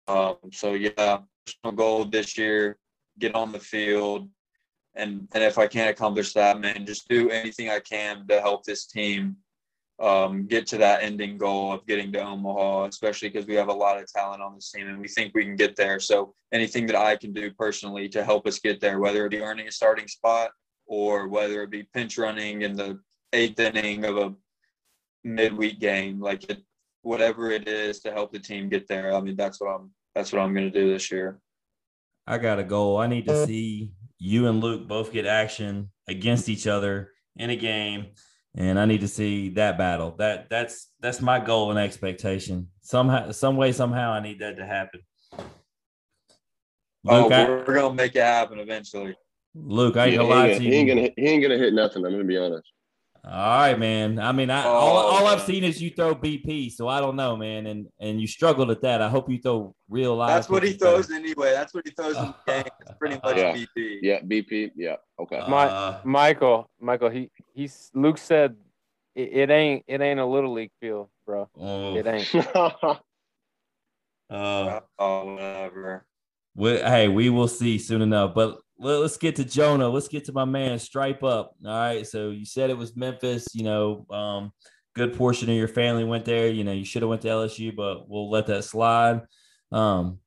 [0.09, 2.76] Um, so, yeah, personal goal this year
[3.20, 4.28] get on the field
[5.01, 8.64] and and if I can't accomplish that, man, just do anything I can to help
[8.64, 9.36] this team
[10.01, 13.72] um, get to that ending goal of getting to Omaha, especially because we have a
[13.72, 16.01] lot of talent on this team and we think we can get there.
[16.01, 19.42] So anything that I can do personally to help us get there, whether it be
[19.42, 20.51] earning a starting spot
[20.86, 22.98] or whether it be pinch running in the
[23.34, 24.34] eighth inning of a
[25.22, 26.62] midweek game, like it,
[27.03, 29.14] whatever it is to help the team get there.
[29.14, 31.38] I mean, that's what I'm that's what I'm going to do this year.
[32.26, 32.96] I got a goal.
[32.96, 37.57] I need to see you and Luke both get action against each other in a
[37.57, 38.07] game
[38.57, 40.14] and I need to see that battle.
[40.18, 42.68] That that's that's my goal and expectation.
[42.81, 45.01] Somehow, some way, somehow, I need that to happen.
[47.07, 49.16] Oh, Luke, oh, we're, I, we're gonna make it happen eventually.
[49.55, 50.71] Luke, I ain't gonna lie to you.
[50.71, 52.05] He ain't gonna he ain't gonna hit nothing.
[52.05, 52.68] I'm gonna be honest.
[53.23, 54.18] All right, man.
[54.18, 57.16] I mean, I oh, all, all I've seen is you throw BP, so I don't
[57.16, 57.66] know, man.
[57.66, 59.03] And and you struggled at that.
[59.03, 60.29] I hope you throw real life.
[60.29, 61.21] That's what he throws better.
[61.21, 61.53] anyway.
[61.53, 62.64] That's what he throws in the game.
[62.81, 63.55] It's pretty much yeah.
[63.55, 63.99] BP.
[64.01, 64.71] Yeah, BP.
[64.75, 64.97] Yeah.
[65.18, 65.37] Okay.
[65.37, 68.57] Uh, My, Michael, Michael, he he's Luke said
[69.14, 71.47] it, it, ain't it ain't a little league field, bro.
[71.59, 71.97] Oh.
[71.97, 72.35] It ain't.
[74.31, 76.07] uh, oh, whatever.
[76.55, 78.35] We, hey, we will see soon enough.
[78.35, 79.89] But let, us get to Jonah.
[79.89, 81.55] Let's get to my man Stripe Up.
[81.64, 82.07] All right.
[82.07, 83.55] So you said it was Memphis.
[83.55, 84.53] You know, um,
[84.95, 86.49] good portion of your family went there.
[86.49, 89.22] You know, you should have went to LSU, but we'll let that slide.
[89.70, 90.18] Um,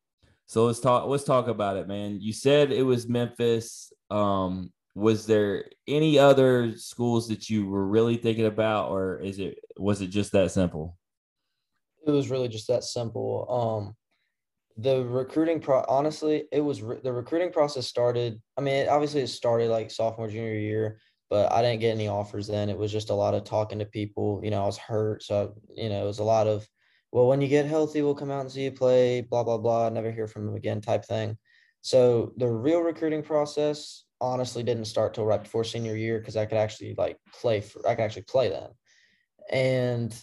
[0.45, 1.07] so let's talk.
[1.07, 2.19] Let's talk about it, man.
[2.21, 3.91] You said it was Memphis.
[4.11, 9.57] Um, was there any other schools that you were really thinking about, or is it
[9.77, 10.97] was it just that simple?
[12.05, 13.47] It was really just that simple.
[13.49, 13.95] Um,
[14.77, 19.27] the recruiting pro honestly it was re- the recruiting process started i mean obviously it
[19.27, 20.99] started like sophomore junior year
[21.29, 22.69] but i didn't get any offers then.
[22.69, 25.53] It was just a lot of talking to people you know i was hurt so
[25.75, 26.67] you know it was a lot of
[27.11, 29.89] well when you get healthy we'll come out and see you play blah blah blah
[29.89, 31.37] never hear from them again type thing.
[31.81, 36.45] So the real recruiting process honestly didn't start till right before senior year because i
[36.45, 38.69] could actually like play for i could actually play then.
[39.51, 40.15] And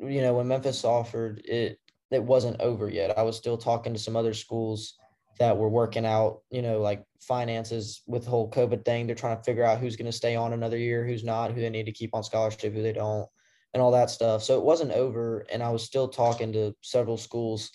[0.00, 1.78] you know when memphis offered it
[2.10, 3.18] it wasn't over yet.
[3.18, 4.94] I was still talking to some other schools
[5.38, 9.06] that were working out, you know, like finances with the whole COVID thing.
[9.06, 11.60] They're trying to figure out who's going to stay on another year, who's not, who
[11.60, 13.28] they need to keep on scholarship, who they don't,
[13.72, 14.42] and all that stuff.
[14.42, 15.44] So it wasn't over.
[15.52, 17.70] And I was still talking to several schools,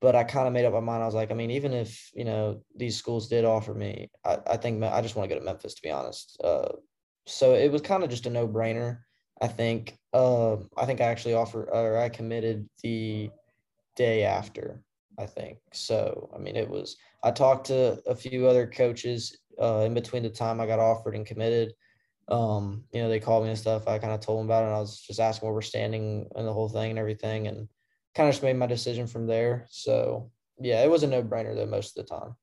[0.00, 1.02] but I kind of made up my mind.
[1.02, 4.38] I was like, I mean, even if, you know, these schools did offer me, I,
[4.46, 6.40] I think I just want to go to Memphis, to be honest.
[6.42, 6.68] Uh,
[7.26, 9.00] so it was kind of just a no brainer.
[9.40, 13.30] I think, uh, I think I actually offered or I committed the
[13.96, 14.82] day after,
[15.18, 15.58] I think.
[15.72, 20.22] So, I mean, it was, I talked to a few other coaches uh, in between
[20.22, 21.72] the time I got offered and committed.
[22.28, 23.88] Um, you know, they called me and stuff.
[23.88, 24.66] I kind of told them about it.
[24.66, 27.68] And I was just asking where we're standing and the whole thing and everything, and
[28.14, 29.66] kind of just made my decision from there.
[29.70, 30.30] So,
[30.60, 32.36] yeah, it was a no brainer though most of the time.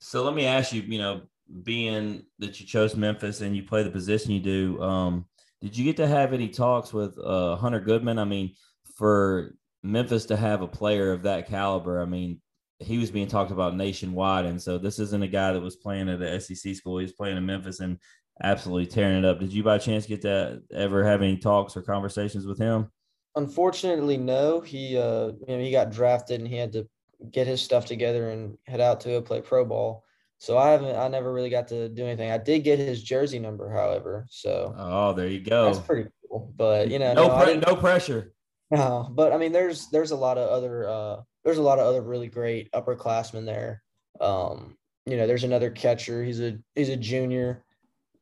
[0.00, 1.22] So let me ask you, you know,
[1.62, 5.26] being that you chose Memphis and you play the position you do, um,
[5.60, 8.18] did you get to have any talks with uh, Hunter Goodman?
[8.18, 8.54] I mean,
[8.96, 9.54] for
[9.84, 12.40] Memphis to have a player of that caliber, I mean,
[12.80, 14.46] he was being talked about nationwide.
[14.46, 16.98] And so this isn't a guy that was playing at the SEC school.
[16.98, 17.98] He was playing in Memphis and
[18.42, 19.38] absolutely tearing it up.
[19.38, 22.90] Did you by chance get to ever have any talks or conversations with him?
[23.36, 24.60] Unfortunately, no.
[24.60, 26.88] He uh you know, he got drafted and he had to
[27.30, 30.04] get his stuff together and head out to play pro ball.
[30.38, 32.30] So I haven't I never really got to do anything.
[32.30, 34.26] I did get his jersey number, however.
[34.30, 35.66] So Oh, there you go.
[35.66, 36.52] That's pretty cool.
[36.56, 38.32] But you know, no, no, pre- no pressure.
[38.70, 41.86] No, but I mean, there's there's a lot of other uh, there's a lot of
[41.86, 43.82] other really great upperclassmen there.
[44.20, 46.24] Um, you know, there's another catcher.
[46.24, 47.64] He's a he's a junior,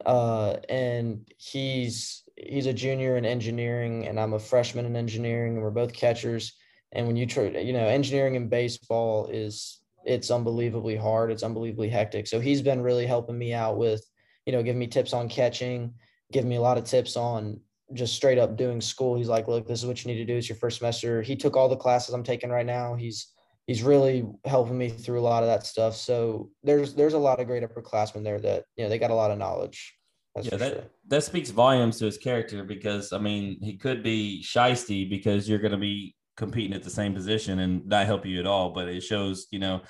[0.05, 5.62] uh, and he's he's a junior in engineering, and I'm a freshman in engineering, and
[5.62, 6.55] we're both catchers.
[6.93, 11.30] And when you try, you know, engineering and baseball is it's unbelievably hard.
[11.30, 12.26] It's unbelievably hectic.
[12.26, 14.05] So he's been really helping me out with,
[14.47, 15.95] you know, giving me tips on catching,
[16.32, 17.61] giving me a lot of tips on
[17.93, 19.16] just straight up doing school.
[19.16, 20.36] He's like, look, this is what you need to do.
[20.36, 21.22] It's your first semester.
[21.22, 22.95] He took all the classes I'm taking right now.
[22.95, 23.28] He's
[23.66, 25.97] he's really helping me through a lot of that stuff.
[25.97, 29.14] So there's there's a lot of great upperclassmen there that you know they got a
[29.14, 29.95] lot of knowledge.
[30.34, 30.84] That's yeah, that, sure.
[31.09, 35.59] that speaks volumes to his character because I mean he could be shisty because you're
[35.59, 38.70] going to be competing at the same position and not help you at all.
[38.70, 39.82] But it shows you know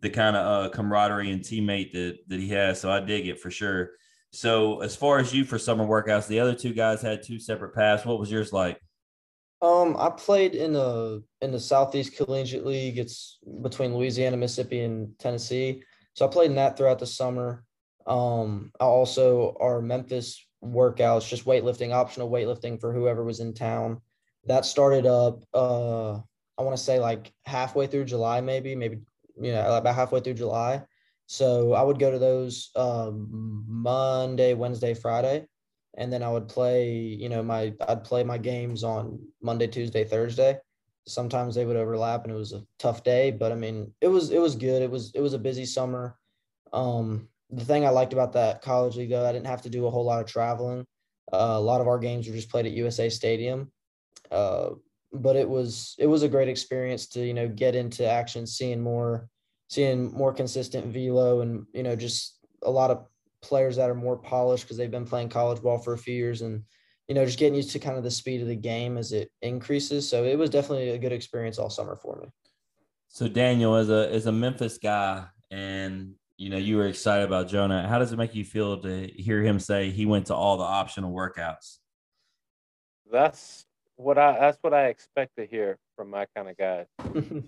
[0.00, 2.80] the kind of uh, camaraderie and teammate that that he has.
[2.80, 3.90] So I dig it for sure.
[4.32, 7.74] So as far as you for summer workouts, the other two guys had two separate
[7.74, 8.04] paths.
[8.04, 8.80] What was yours like?
[9.62, 12.98] Um, I played in the in the Southeast Collegiate League.
[12.98, 15.82] It's between Louisiana, Mississippi, and Tennessee.
[16.14, 17.64] So I played in that throughout the summer.
[18.06, 24.00] Um, I also our Memphis workouts, just weightlifting, optional weightlifting for whoever was in town.
[24.44, 26.20] That started up uh
[26.58, 29.00] I want to say like halfway through July, maybe, maybe
[29.40, 30.82] you know, about halfway through July.
[31.26, 35.46] So I would go to those um, Monday, Wednesday, Friday,
[35.96, 36.94] and then I would play.
[36.94, 40.58] You know, my I'd play my games on Monday, Tuesday, Thursday.
[41.08, 43.30] Sometimes they would overlap, and it was a tough day.
[43.32, 44.82] But I mean, it was it was good.
[44.82, 46.16] It was it was a busy summer.
[46.72, 49.86] Um, the thing I liked about that college league, though, I didn't have to do
[49.86, 50.84] a whole lot of traveling.
[51.32, 53.72] Uh, a lot of our games were just played at USA Stadium.
[54.30, 54.70] Uh,
[55.12, 58.80] but it was it was a great experience to you know get into action, seeing
[58.80, 59.28] more
[59.68, 63.06] seeing more consistent velo, and you know just a lot of
[63.42, 66.42] players that are more polished because they've been playing college ball for a few years
[66.42, 66.62] and
[67.06, 69.30] you know just getting used to kind of the speed of the game as it
[69.42, 70.08] increases.
[70.08, 72.28] So it was definitely a good experience all summer for me.
[73.08, 77.48] So Daniel, as a as a Memphis guy, and you know you were excited about
[77.48, 77.88] Jonah.
[77.88, 80.64] How does it make you feel to hear him say he went to all the
[80.64, 81.78] optional workouts?
[83.10, 83.64] That's
[83.96, 86.86] what I that's what I expect to hear from my kind of guy.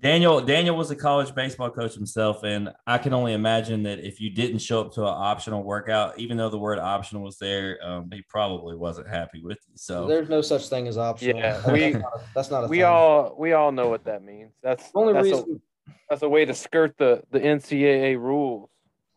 [0.00, 4.20] Daniel Daniel was a college baseball coach himself, and I can only imagine that if
[4.20, 7.78] you didn't show up to an optional workout, even though the word optional was there,
[7.82, 9.74] um, he probably wasn't happy with you.
[9.76, 11.40] So there's no such thing as optional.
[11.40, 12.84] Yeah, we that's not a, that's not a we thing.
[12.84, 14.52] all we all know what that means.
[14.62, 18.70] That's only that's reason a, that's a way to skirt the the NCAA rules.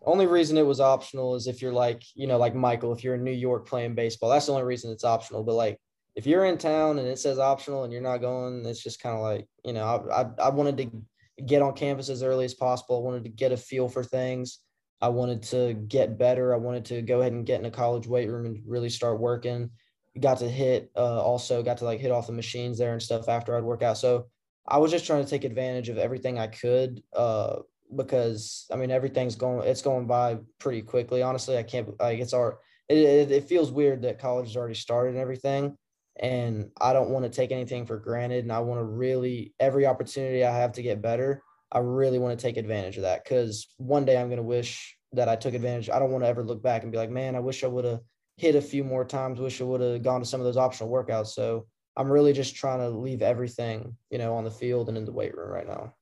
[0.04, 3.16] only reason it was optional is if you're like you know like Michael, if you're
[3.16, 5.44] in New York playing baseball, that's the only reason it's optional.
[5.44, 5.80] But like
[6.16, 9.16] if you're in town and it says optional and you're not going, it's just kind
[9.16, 11.02] of like you know I, I I wanted to
[11.46, 12.98] get on campus as early as possible.
[12.98, 14.60] I wanted to get a feel for things.
[15.02, 16.54] I wanted to get better.
[16.54, 19.20] I wanted to go ahead and get in a college weight room and really start
[19.20, 19.72] working.
[20.20, 23.28] Got to hit, uh, also got to like hit off the machines there and stuff
[23.28, 23.98] after I'd work out.
[23.98, 24.28] So
[24.68, 27.58] I was just trying to take advantage of everything I could uh,
[27.96, 31.24] because I mean everything's going, it's going by pretty quickly.
[31.24, 32.60] Honestly, I can't like it's our.
[32.88, 35.78] It, it, it feels weird that college has already started and everything,
[36.20, 38.44] and I don't want to take anything for granted.
[38.44, 41.44] And I want to really every opportunity I have to get better.
[41.72, 44.98] I really want to take advantage of that because one day I'm going to wish
[45.14, 45.90] that I took advantage.
[45.90, 47.86] I don't want to ever look back and be like, man, I wish I would
[47.86, 48.02] have
[48.38, 49.40] hit a few more times.
[49.40, 51.28] Wish I would have gone to some of those optional workouts.
[51.28, 55.06] So I'm really just trying to leave everything, you know, on the field and in
[55.06, 55.94] the weight room right now.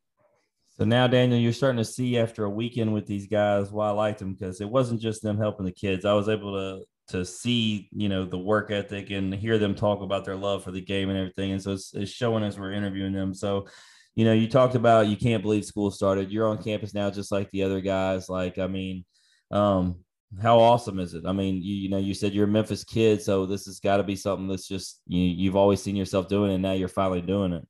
[0.77, 3.91] So now, Daniel, you're starting to see after a weekend with these guys why I
[3.91, 6.05] liked them because it wasn't just them helping the kids.
[6.05, 10.01] I was able to to see, you know, the work ethic and hear them talk
[10.01, 11.51] about their love for the game and everything.
[11.51, 13.33] And so it's, it's showing as we're interviewing them.
[13.33, 13.67] So,
[14.15, 16.31] you know, you talked about you can't believe school started.
[16.31, 18.29] You're on campus now, just like the other guys.
[18.29, 19.05] Like, I mean,
[19.51, 20.03] um,
[20.41, 21.25] how awesome is it?
[21.25, 23.97] I mean, you, you know, you said you're a Memphis kid, so this has got
[23.97, 27.21] to be something that's just you, you've always seen yourself doing, and now you're finally
[27.21, 27.67] doing it.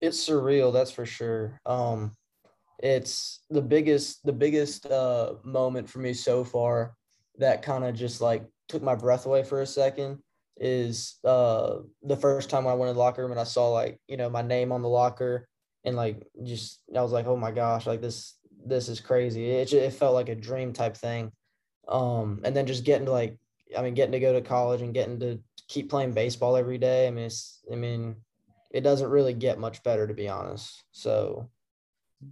[0.00, 1.60] It's surreal, that's for sure.
[1.66, 2.12] Um,
[2.78, 6.94] it's the biggest, the biggest uh, moment for me so far
[7.38, 10.18] that kind of just like took my breath away for a second
[10.56, 13.98] is uh the first time I went in the locker room and I saw like
[14.06, 15.48] you know my name on the locker
[15.84, 19.50] and like just I was like oh my gosh like this this is crazy.
[19.50, 21.32] It it felt like a dream type thing.
[21.88, 23.36] Um and then just getting to like
[23.76, 27.08] I mean getting to go to college and getting to keep playing baseball every day
[27.08, 28.16] I mean it's I mean
[28.70, 30.84] it doesn't really get much better to be honest.
[30.92, 31.50] So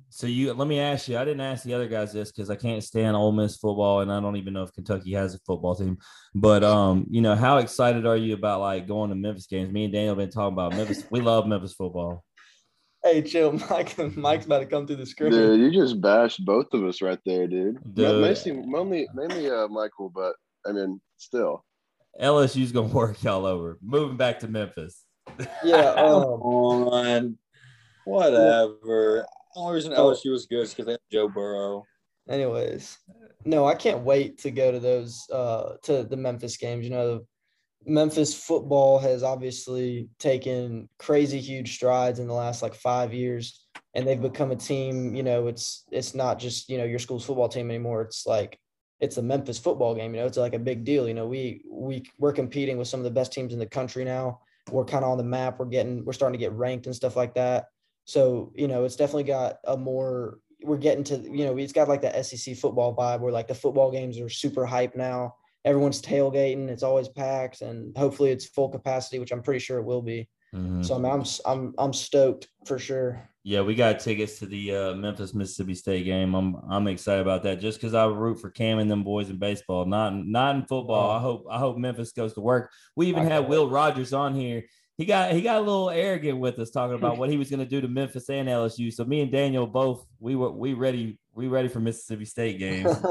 [0.09, 1.17] So you let me ask you.
[1.17, 4.13] I didn't ask the other guys this because I can't stand Ole Miss football, and
[4.13, 5.99] I don't even know if Kentucky has a football team.
[6.35, 9.73] But um, you know, how excited are you about like going to Memphis games?
[9.73, 11.05] Me and Daniel have been talking about Memphis.
[11.11, 12.25] We love Memphis football.
[13.03, 16.73] hey chill Mike Mike's about to come through the screen Dude, you just bashed both
[16.73, 17.79] of us right there, dude.
[17.95, 18.21] Dude.
[18.21, 20.35] Mainly, mainly, mainly uh, Michael, but
[20.67, 21.65] I mean, still.
[22.21, 23.79] LSU's gonna work y'all over.
[23.83, 25.05] Moving back to Memphis.
[25.65, 27.39] yeah Come um, on.
[28.05, 29.27] Whatever.
[29.55, 30.11] Only reason Oh.
[30.11, 31.85] LSU was good is because they have Joe Burrow.
[32.29, 32.99] anyways
[33.45, 36.85] no i can't wait to go to those uh to the memphis games.
[36.85, 37.21] You know
[37.85, 44.07] memphis football has obviously taken crazy huge strides in the last like five years and
[44.07, 47.49] they've become a team you know it's it's not just you know your school's football
[47.49, 48.03] team anymore.
[48.03, 48.57] It's like
[49.01, 51.09] it's a memphis football game you know it's like a big deal.
[51.09, 54.05] You know we we we're competing with some of the best teams in the country
[54.05, 54.39] now.
[54.71, 55.59] We're kind of on the map.
[55.59, 57.65] We're getting we're starting to get ranked and stuff like that
[58.13, 61.89] so you know it's definitely got a more we're getting to you know it's got
[61.89, 65.35] like the SEC football vibe where like the football games are super hype now.
[65.65, 66.69] Everyone's tailgating.
[66.69, 70.29] It's always packed, and hopefully it's full capacity, which I'm pretty sure it will be.
[70.55, 70.85] Mhm.
[70.85, 73.29] So I'm I'm I'm I'm stoked for sure.
[73.45, 76.35] Yeah, we got tickets to the uh, Memphis Mississippi State game.
[76.35, 79.39] I'm I'm excited about that just because I root for Cam and them boys in
[79.39, 81.11] baseball, not not in football.
[81.11, 81.17] Oh.
[81.17, 82.71] I hope I hope Memphis goes to work.
[82.95, 84.65] We even I had Will Rogers on here.
[85.03, 87.59] He got he got a little arrogant with us talking about what he was going
[87.59, 88.93] to do to Memphis and LSU.
[88.93, 92.97] So me and Daniel both we were we ready we ready for Mississippi State games.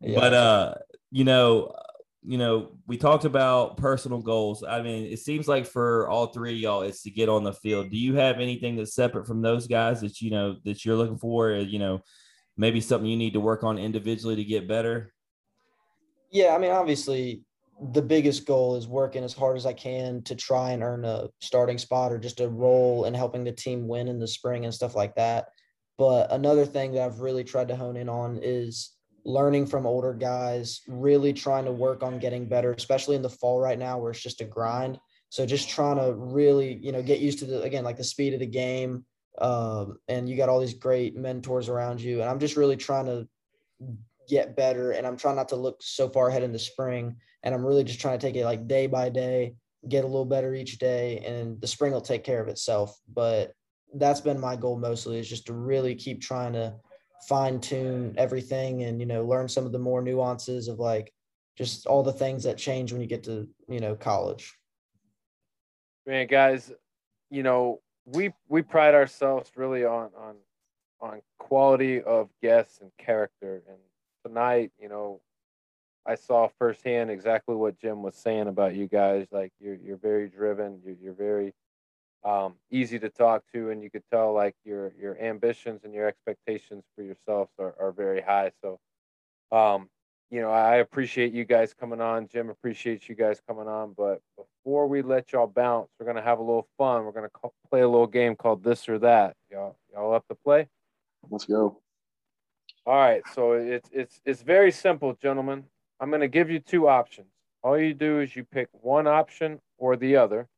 [0.00, 0.14] yeah.
[0.14, 0.74] But uh,
[1.10, 1.74] you know,
[2.22, 4.64] you know, we talked about personal goals.
[4.66, 7.52] I mean, it seems like for all three of y'all, it's to get on the
[7.52, 7.90] field.
[7.90, 11.18] Do you have anything that's separate from those guys that you know that you're looking
[11.18, 11.50] for?
[11.50, 12.00] You know,
[12.56, 15.12] maybe something you need to work on individually to get better.
[16.30, 17.42] Yeah, I mean, obviously,
[17.92, 21.28] the biggest goal is working as hard as I can to try and earn a
[21.40, 24.74] starting spot or just a role in helping the team win in the spring and
[24.74, 25.48] stuff like that.
[25.96, 28.92] But another thing that I've really tried to hone in on is
[29.24, 33.60] learning from older guys, really trying to work on getting better, especially in the fall
[33.60, 34.98] right now where it's just a grind.
[35.28, 38.32] So just trying to really, you know, get used to the again like the speed
[38.32, 39.04] of the game.
[39.38, 42.20] Um, and you got all these great mentors around you.
[42.20, 43.28] And I'm just really trying to
[44.28, 47.16] get better and I'm trying not to look so far ahead in the spring.
[47.42, 49.54] And I'm really just trying to take it like day by day,
[49.88, 52.98] get a little better each day, and the spring will take care of itself.
[53.12, 53.52] But
[53.94, 56.74] that's been my goal mostly is just to really keep trying to
[57.26, 61.12] fine tune everything and you know learn some of the more nuances of like
[61.56, 64.56] just all the things that change when you get to you know college
[66.06, 66.70] man guys
[67.30, 70.36] you know we we pride ourselves really on on
[71.00, 73.78] on quality of guests and character and
[74.28, 75.20] tonight you know
[76.06, 80.28] i saw firsthand exactly what jim was saying about you guys like you're you're very
[80.28, 81.52] driven you're, you're very
[82.24, 86.06] um, easy to talk to, and you could tell like your your ambitions and your
[86.06, 88.50] expectations for yourselves are, are very high.
[88.62, 88.78] So,
[89.52, 89.88] um,
[90.30, 92.28] you know, I appreciate you guys coming on.
[92.28, 93.94] Jim appreciates you guys coming on.
[93.96, 97.04] But before we let y'all bounce, we're gonna have a little fun.
[97.04, 97.30] We're gonna
[97.70, 99.36] play a little game called this or that.
[99.50, 100.68] Y'all, y'all up to play?
[101.30, 101.80] Let's go.
[102.88, 103.22] All right.
[103.34, 105.64] So it's it's it's very simple, gentlemen.
[106.00, 107.28] I'm gonna give you two options.
[107.62, 110.48] All you do is you pick one option or the other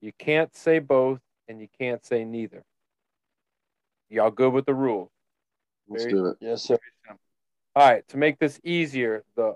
[0.00, 2.64] you can't say both and you can't say neither.
[4.08, 5.10] Y'all good with the rules?
[5.88, 6.36] Let's Very, do it.
[6.40, 6.78] Yes, sir.
[7.74, 9.54] All right, to make this easier, the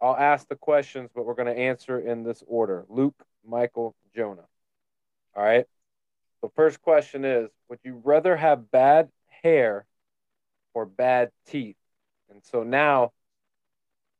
[0.00, 2.84] I'll ask the questions, but we're going to answer in this order.
[2.88, 3.14] Luke,
[3.46, 4.44] Michael, Jonah.
[5.34, 5.64] All right.
[6.42, 9.08] The first question is Would you rather have bad
[9.42, 9.86] hair
[10.76, 11.76] or bad teeth?
[12.30, 13.12] And so now,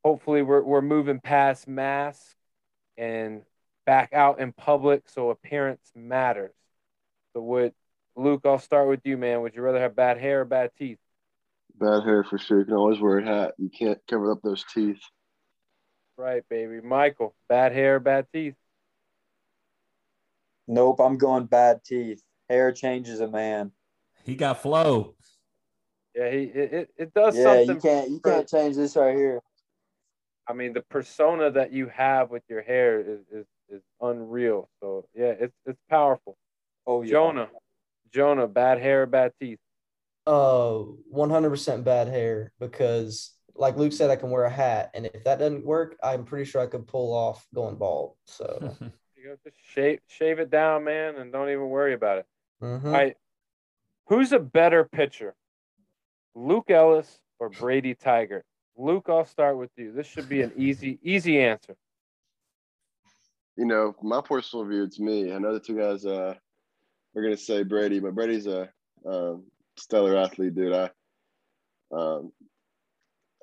[0.03, 2.35] hopefully, we're, we're moving past masks
[2.97, 3.43] and
[3.85, 6.55] back out in public, so appearance matters.
[7.35, 7.75] So, would
[8.17, 8.41] Luke?
[8.47, 9.43] I'll start with you, man.
[9.43, 10.99] Would you rather have bad hair or bad teeth?
[11.79, 12.61] Bad hair for sure.
[12.61, 13.55] You can always wear a hat.
[13.59, 15.01] You can't cover up those teeth.
[16.17, 16.81] Right, baby.
[16.81, 18.55] Michael, bad hair, bad teeth.
[20.67, 22.23] Nope, I'm going bad teeth.
[22.49, 23.73] Hair changes a man.
[24.25, 25.17] He got flow.
[26.17, 27.69] Yeah, he it, it does yeah, something.
[27.69, 29.41] you can't you can't change this right here.
[30.49, 34.69] I mean, the persona that you have with your hair is, is is unreal.
[34.81, 36.37] So yeah, it's it's powerful.
[36.87, 37.11] Oh, yeah.
[37.11, 37.49] Jonah,
[38.15, 39.59] Jonah, bad hair, bad teeth.
[40.27, 40.79] Uh,
[41.11, 45.07] one hundred percent bad hair because, like Luke said, I can wear a hat, and
[45.07, 48.15] if that doesn't work, I'm pretty sure I could pull off going bald.
[48.27, 48.75] So
[49.17, 52.27] you know, just shave shave it down, man, and don't even worry about it.
[52.63, 52.87] Mm-hmm.
[52.87, 53.17] All right,
[54.07, 55.35] who's a better pitcher,
[56.37, 58.43] Luke Ellis or Brady Tygart?
[58.77, 59.91] Luke, I'll start with you.
[59.91, 61.77] This should be an easy easy answer
[63.57, 65.33] you know, my personal view, it's me.
[65.33, 66.35] I know the two guys uh,
[67.17, 68.69] are going to say Brady, but Brady's a
[69.07, 69.45] um,
[69.79, 70.75] stellar athlete, dude.
[70.75, 70.91] I
[71.93, 72.33] um,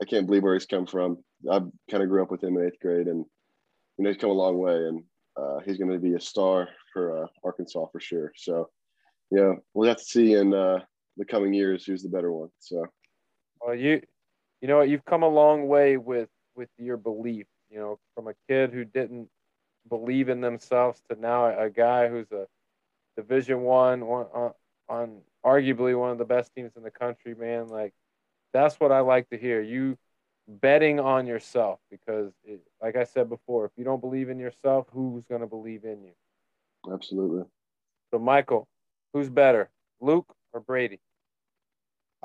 [0.02, 1.18] I can't believe where he's come from.
[1.50, 3.26] I kind of grew up with him in eighth grade, and
[3.98, 5.04] you know he's come a long way, and
[5.36, 8.32] uh, he's going to be a star for uh, Arkansas for sure.
[8.36, 8.70] So,
[9.32, 10.80] yeah, we'll have to see in uh,
[11.18, 12.50] the coming years who's the better one.
[12.60, 12.86] So,
[13.62, 14.02] well, you
[14.62, 17.48] you know what, you've come a long way with with your belief.
[17.70, 19.30] You know, from a kid who didn't
[19.90, 22.46] believe in themselves to now a guy who's a
[23.18, 24.52] Division One, one on,
[24.90, 27.68] uh, on arguably one of the best teams in the country, man.
[27.68, 27.94] Like
[28.54, 29.62] that's what I like to hear.
[29.62, 29.98] You
[30.48, 34.88] betting on yourself because, it, like I said before, if you don't believe in yourself,
[34.92, 36.94] who's going to believe in you?
[36.94, 37.44] Absolutely.
[38.12, 38.68] So, Michael,
[39.14, 39.70] who's better,
[40.02, 41.00] Luke or Brady?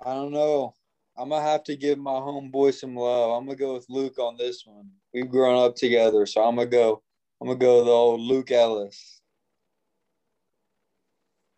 [0.05, 0.75] I don't know.
[1.17, 3.33] I'm gonna have to give my homeboy some love.
[3.33, 4.89] I'm gonna go with Luke on this one.
[5.13, 7.03] We've grown up together, so I'm gonna go
[7.41, 9.21] I'm gonna go with old Luke Ellis.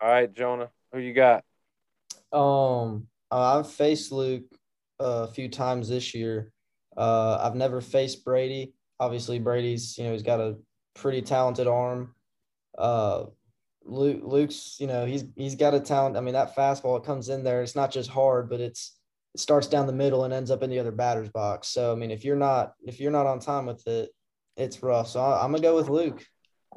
[0.00, 1.44] All right, Jonah, who you got?
[2.32, 4.44] Um, uh, I've faced Luke
[4.98, 6.52] a few times this year.
[6.96, 8.72] Uh, I've never faced Brady.
[8.98, 10.56] Obviously, Brady's you know he's got a
[10.94, 12.14] pretty talented arm.
[12.78, 13.26] Uh,
[13.84, 16.16] Luke, Luke's you know he's he's got a talent.
[16.16, 17.62] I mean that fastball it comes in there.
[17.62, 18.96] It's not just hard, but it's
[19.34, 21.68] it starts down the middle and ends up in the other batter's box.
[21.68, 24.10] So I mean if you're not if you're not on time with it,
[24.56, 25.08] it's rough.
[25.08, 26.24] So I, am gonna go with Luke.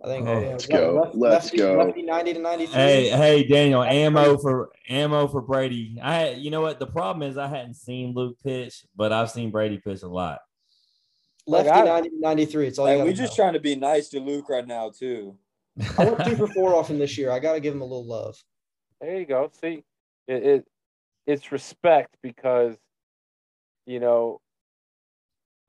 [0.03, 0.27] I think.
[0.27, 1.01] Oh, let's go.
[1.01, 1.77] Left, let's lefty, go.
[1.77, 2.73] Lefty 90 to 93.
[2.73, 5.99] Hey, hey, Daniel, ammo for ammo for Brady.
[6.01, 6.79] I, you know what?
[6.79, 10.39] The problem is I hadn't seen Luke pitch, but I've seen Brady pitch a lot.
[11.45, 12.67] Like, Lefty I- 90 93.
[12.67, 13.43] It's all you Hey, gotta we just know.
[13.43, 15.37] trying to be nice to Luke right now too.
[15.97, 17.31] I went two for four off him this year.
[17.31, 18.35] I got to give him a little love.
[19.01, 19.49] There you go.
[19.59, 19.83] See,
[20.27, 20.67] it, it
[21.25, 22.75] it's respect because
[23.85, 24.39] you know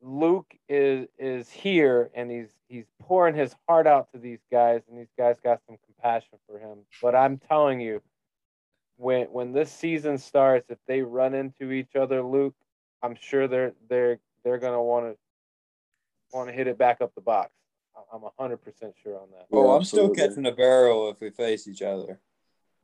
[0.02, 4.98] Luke is is here and he's he's pouring his heart out to these guys and
[4.98, 6.78] these guys got some compassion for him.
[7.00, 8.02] But I'm telling you,
[8.96, 12.54] when when this season starts, if they run into each other, Luke,
[13.02, 15.16] I'm sure they're they're they're gonna want to
[16.36, 17.50] want to hit it back up the box.
[18.14, 19.46] I- I'm hundred percent sure on that.
[19.52, 20.16] Oh, Yeah, I'm still absolutely.
[20.28, 22.20] catching the barrel if we face each other.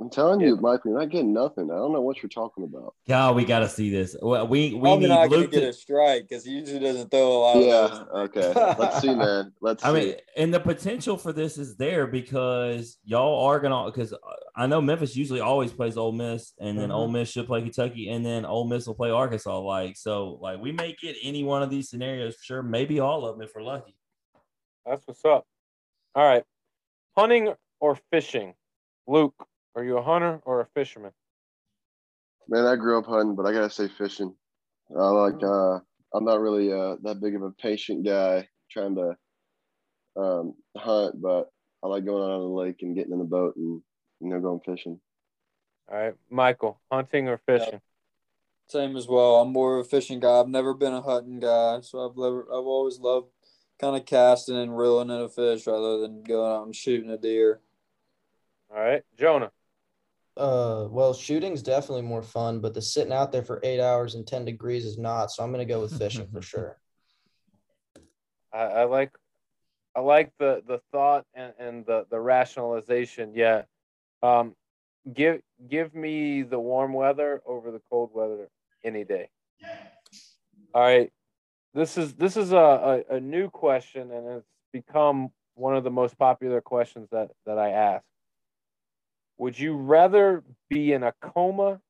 [0.00, 0.46] I'm telling Yeah.
[0.48, 1.70] you, Mike, you're not getting nothing.
[1.70, 2.94] I don't know what you're talking about.
[3.06, 4.16] God, we got to see this.
[4.20, 7.10] Well, we we Probably need not going to get a strike because he usually doesn't
[7.10, 7.86] throw a lot Yeah.
[7.86, 8.30] those.
[8.34, 8.52] Okay.
[8.78, 9.52] Let's see, man.
[9.60, 10.06] Let's I see.
[10.06, 13.90] mean, and the potential for this is there because y'all are gonna.
[13.90, 14.14] Because
[14.56, 16.94] I know Memphis usually always plays Ole Miss, and then Mhm.
[16.94, 19.58] Ole Miss should play Kentucky, and then Ole Miss will play Arkansas.
[19.60, 22.62] Like so, like we may get any one of these scenarios for sure.
[22.62, 23.94] Maybe all of them if we're lucky.
[24.86, 25.46] That's what's up.
[26.14, 26.44] All right.
[27.16, 28.54] Hunting or fishing?
[29.06, 31.12] Luke, are you a hunter or a fisherman?
[32.48, 34.34] Man, I grew up hunting, but I gotta say fishing.
[34.96, 35.42] I like.
[35.42, 35.78] uh
[36.12, 39.16] I'm not really uh that big of a patient guy trying to
[40.16, 41.50] um hunt, but
[41.82, 43.80] I like going out on the lake and getting in the boat and
[44.20, 45.00] you know going fishing.
[45.90, 46.14] All right.
[46.30, 47.80] Michael, hunting or fishing?
[48.68, 49.36] Same as well.
[49.36, 50.38] I'm more of a fishing guy.
[50.38, 53.26] I've never been a hunting guy, so I've never, I've always loved
[53.80, 57.16] kind of casting and reeling in a fish rather than going out and shooting a
[57.16, 57.60] deer.
[58.70, 59.02] All right.
[59.18, 59.50] Jonah.
[60.36, 64.26] Uh, well, shooting's definitely more fun, but the sitting out there for eight hours and
[64.26, 65.30] 10 degrees is not.
[65.30, 66.78] So I'm going to go with fishing for sure.
[68.52, 69.12] I, I like
[69.94, 73.32] I like the the thought and, and the, the rationalization.
[73.34, 73.62] Yeah.
[74.22, 74.54] Um
[75.12, 78.48] give give me the warm weather over the cold weather
[78.84, 79.30] any day.
[80.74, 81.12] All right.
[81.74, 85.90] This is this is a, a, a new question and it's become one of the
[85.90, 88.04] most popular questions that, that I ask.
[89.38, 91.80] Would you rather be in a coma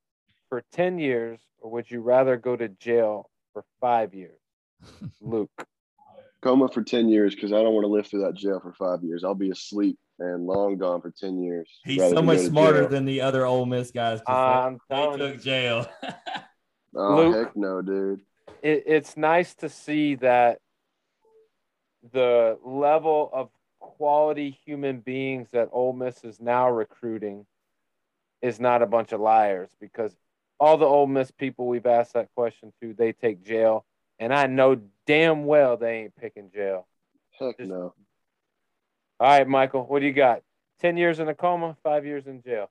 [0.49, 4.39] for 10 years or would you rather go to jail for five years?
[5.21, 5.51] Luke.
[6.43, 9.05] Coma for ten years because I don't want to live through that jail for five
[9.05, 9.25] years.
[9.25, 11.69] I'll be asleep and long gone for ten years.
[11.85, 12.89] He's so much smarter jail.
[12.89, 14.21] than the other Ole Miss guys.
[14.27, 15.87] I'm they, telling they took jail.
[16.97, 17.37] Oh Luke.
[17.37, 18.21] heck no, dude.
[18.63, 20.59] It, it's nice to see that
[22.13, 27.47] the level of quality human beings that Ole Miss is now recruiting
[28.43, 30.15] is not a bunch of liars because
[30.59, 33.85] all the Ole Miss people we've asked that question to, they take jail,
[34.19, 36.87] and I know damn well they ain't picking jail.
[37.39, 37.95] Heck Just- no.
[39.19, 40.43] All right, Michael, what do you got?
[40.81, 42.71] Ten years in a coma, five years in jail.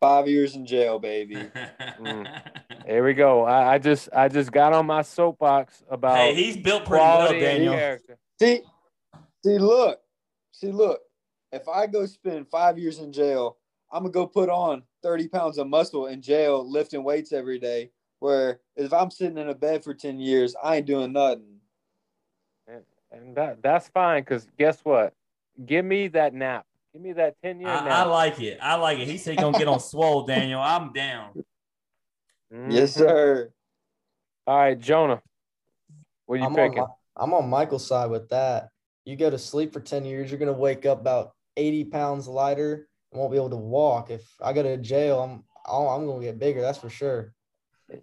[0.00, 1.50] Five years in jail, baby.
[1.98, 2.28] Mm.
[2.86, 3.44] Here we go.
[3.44, 7.32] I, I just I just got on my soapbox about hey, he's built pretty well,
[7.32, 7.72] Daniel.
[7.74, 8.18] character.
[8.38, 8.60] See,
[9.42, 9.98] see, look,
[10.52, 11.00] see, look.
[11.52, 13.56] If I go spend five years in jail,
[13.90, 17.90] I'm gonna go put on 30 pounds of muscle in jail, lifting weights every day.
[18.18, 21.56] Where if I'm sitting in a bed for 10 years, I ain't doing nothing.
[23.10, 25.14] And that that's fine because guess what?
[25.64, 26.66] Give me that nap.
[26.96, 28.56] Give me that 10 year I, I like it.
[28.62, 29.06] I like it.
[29.06, 30.62] He said he gonna get on swole, Daniel.
[30.62, 31.44] I'm down.
[32.50, 33.00] Yes, mm-hmm.
[33.00, 33.50] sir.
[34.46, 35.20] All right, Jonah.
[36.24, 36.82] What are you I'm on, picking?
[36.82, 38.70] Mi- I'm on Michael's side with that.
[39.04, 42.28] You go to sleep for 10 years, you're going to wake up about 80 pounds
[42.28, 44.10] lighter and won't be able to walk.
[44.10, 46.62] If I go to jail, I'm I'll- I'm going to get bigger.
[46.62, 47.34] That's for sure.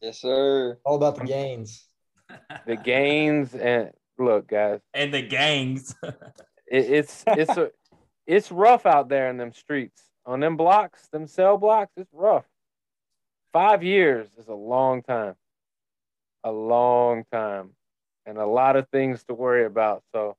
[0.04, 0.78] Yes, sir.
[0.86, 1.88] All about the gains.
[2.68, 5.96] The gains and look, guys, and the gangs.
[6.04, 6.16] it,
[6.68, 7.70] it's it's a
[8.28, 10.02] it's rough out there in them streets.
[10.26, 12.46] On them blocks, them cell blocks, it's rough.
[13.52, 15.36] Five years is a long time.
[16.44, 17.72] A long time.
[18.26, 20.04] And a lot of things to worry about.
[20.14, 20.38] So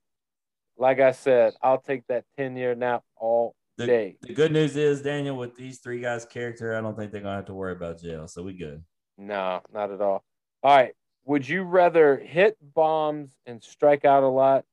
[0.78, 4.16] like I said, I'll take that 10 year nap all The, day.
[4.22, 7.36] the good news is, Daniel, with these three guys' character, I don't think they're gonna
[7.36, 8.26] have to worry about jail.
[8.26, 8.82] So we good.
[9.18, 10.24] No, not at all.
[10.62, 10.94] All right.
[11.26, 14.64] Would you rather hit bombs and strike out a lot,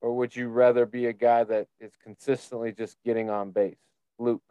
[0.00, 3.76] or would you rather be a guy that is consistently just getting on base?
[4.18, 4.42] Luke.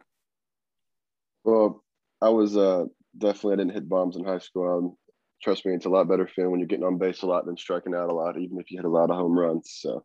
[1.44, 1.82] Well,
[2.20, 4.78] I was uh definitely I didn't hit bombs in high school.
[4.78, 4.96] Um,
[5.42, 7.56] trust me, it's a lot better feeling when you're getting on base a lot than
[7.56, 9.76] striking out a lot, even if you hit a lot of home runs.
[9.80, 10.04] So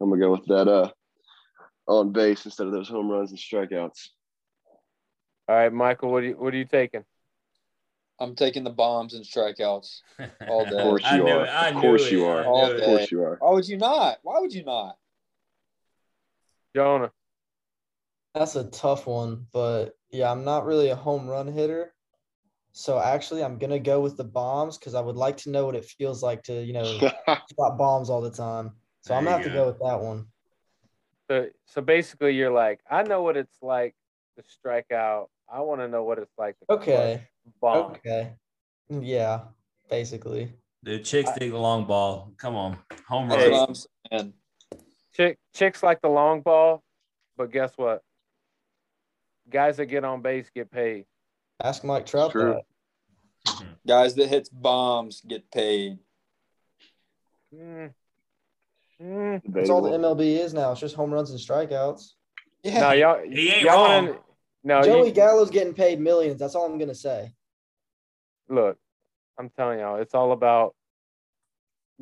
[0.00, 0.90] I'm gonna go with that uh
[1.86, 4.08] on base instead of those home runs and strikeouts.
[5.48, 6.10] All right, Michael.
[6.10, 7.04] What are you What are you taking?
[8.20, 10.00] I'm taking the bombs and strikeouts.
[10.46, 10.76] All day.
[10.76, 11.44] Of course you knew are.
[11.44, 11.48] it.
[11.48, 12.42] Of course you are.
[12.42, 13.38] knew All Of course you are.
[13.40, 14.18] Why would you not?
[14.22, 14.96] Why would you not?
[16.74, 17.12] Jonah.
[18.34, 21.94] That's a tough one, but yeah, I'm not really a home run hitter.
[22.72, 25.76] So actually, I'm gonna go with the bombs because I would like to know what
[25.76, 26.82] it feels like to, you know,
[27.48, 28.72] spot bombs all the time.
[29.00, 30.26] So I'm gonna you have to go with that one.
[31.30, 33.94] So so basically, you're like, I know what it's like
[34.36, 35.30] to strike out.
[35.52, 37.28] I want to know what it's like to Okay.
[37.44, 37.92] Clutch bomb.
[37.92, 38.32] Okay.
[38.88, 39.40] Yeah,
[39.90, 40.52] basically.
[40.84, 42.32] Dude, chicks dig the long ball.
[42.36, 43.50] Come on, home That's Hey.
[43.50, 43.60] run.
[43.60, 43.74] what I'm
[44.18, 44.34] saying.
[45.14, 46.82] Chick, chicks like the long ball,
[47.36, 48.02] but guess what?
[49.48, 51.06] Guys that get on base get paid.
[51.62, 52.60] Ask Mike Trout True.
[53.46, 53.64] that.
[53.86, 55.98] Guys that hits bombs get paid.
[57.54, 57.92] Mm.
[59.00, 59.42] Mm.
[59.48, 60.72] That's all the MLB is now.
[60.72, 62.12] It's just home runs and strikeouts.
[62.62, 62.80] Yeah.
[62.80, 64.06] No, y'all, He ain't y'all wrong.
[64.06, 64.20] wanna-
[64.64, 66.40] no, Joey you, Gallo's getting paid millions.
[66.40, 67.32] That's all I'm gonna say.
[68.48, 68.78] look,
[69.38, 70.74] I'm telling y'all, it's all about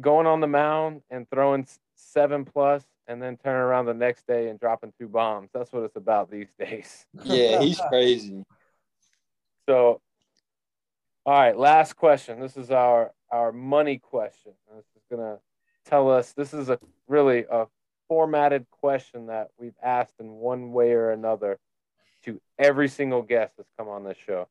[0.00, 1.66] going on the mound and throwing
[1.96, 5.50] seven plus, and then turning around the next day and dropping two bombs.
[5.52, 7.04] That's what it's about these days.
[7.24, 8.44] yeah, he's crazy.
[9.68, 10.00] So,
[11.26, 12.40] all right, last question.
[12.40, 14.52] This is our our money question.
[14.74, 15.38] This is gonna
[15.84, 16.32] tell us.
[16.32, 16.78] This is a
[17.08, 17.66] really a
[18.08, 21.58] formatted question that we've asked in one way or another
[22.24, 24.48] to every single guest that's come on this show.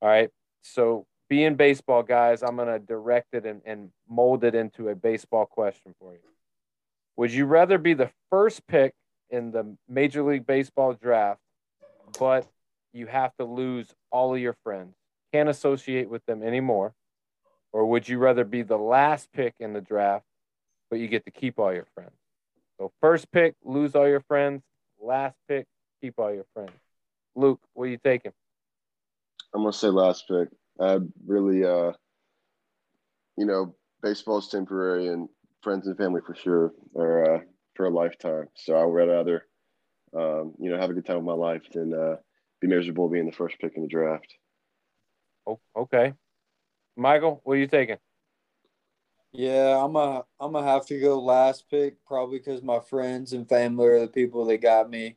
[0.00, 0.30] All right.
[0.62, 5.46] So, being baseball guys, I'm gonna direct it and, and mold it into a baseball
[5.46, 6.20] question for you.
[7.16, 8.94] Would you rather be the first pick
[9.30, 11.40] in the Major League Baseball draft,
[12.18, 12.46] but
[12.92, 14.94] you have to lose all of your friends,
[15.32, 16.92] can't associate with them anymore?
[17.72, 20.26] Or would you rather be the last pick in the draft,
[20.90, 22.12] but you get to keep all your friends?
[22.78, 24.62] So, first pick, lose all your friends.
[25.00, 25.66] Last pick,
[26.02, 26.72] keep all your friends.
[27.34, 28.32] Luke, what are you taking?
[29.54, 30.48] I'm gonna say last pick.
[30.80, 31.92] I really, uh,
[33.36, 35.28] you know, baseball's temporary, and
[35.62, 37.40] friends and family for sure are uh,
[37.76, 38.48] for a lifetime.
[38.56, 39.46] So I would rather,
[40.14, 42.16] um, you know, have a good time with my life than uh,
[42.60, 44.34] be miserable being the first pick in the draft.
[45.46, 46.14] Oh, okay.
[46.96, 47.98] Michael, what are you taking?
[49.32, 53.48] Yeah, I'm a I'm gonna have to go last pick probably because my friends and
[53.48, 55.16] family are the people that got me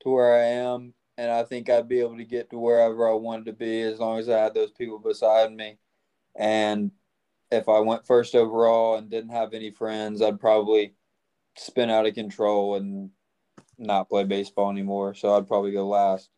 [0.00, 3.14] to where I am, and I think I'd be able to get to wherever I
[3.14, 5.78] wanted to be as long as I had those people beside me.
[6.36, 6.92] And
[7.50, 10.94] if I went first overall and didn't have any friends, I'd probably
[11.56, 13.10] spin out of control and
[13.78, 15.14] not play baseball anymore.
[15.14, 16.28] So I'd probably go last.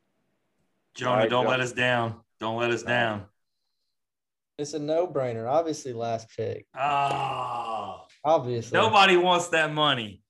[0.95, 1.51] Jonah, All right, don't Jonah.
[1.51, 2.21] let us down.
[2.39, 3.25] Don't let us down.
[4.59, 5.49] It's a no-brainer.
[5.49, 6.67] Obviously, last pick.
[6.79, 8.79] Oh, Obviously.
[8.79, 10.23] nobody wants that money.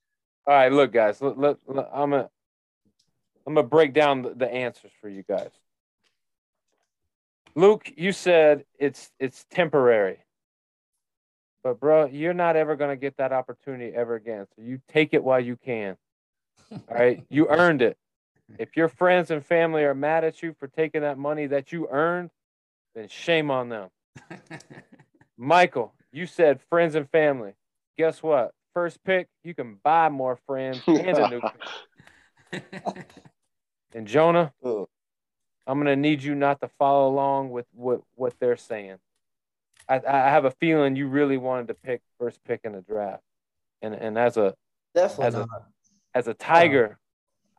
[0.47, 1.21] All right, look, guys.
[1.21, 2.31] Look, look, let- I'm gonna
[3.47, 5.51] I'm gonna break down the, the answers for you guys.
[7.55, 10.19] Luke, you said it's it's temporary,
[11.65, 14.47] but bro, you're not ever gonna get that opportunity ever again.
[14.55, 15.97] So you take it while you can.
[16.71, 17.97] All right, you earned it.
[18.59, 21.89] If your friends and family are mad at you for taking that money that you
[21.91, 22.31] earned,
[22.95, 23.91] then shame on them.
[25.37, 27.55] Michael, you said friends and family.
[27.97, 28.53] Guess what?
[28.75, 31.53] First pick, you can buy more friends and a new pick.
[33.93, 34.87] And Jonah, Ugh.
[35.67, 38.99] I'm gonna need you not to follow along with what what they're saying.
[39.89, 43.23] I I have a feeling you really wanted to pick first pick in the draft,
[43.83, 44.55] and and as a
[44.95, 45.47] Definitely as a-
[46.15, 46.99] as a Tiger,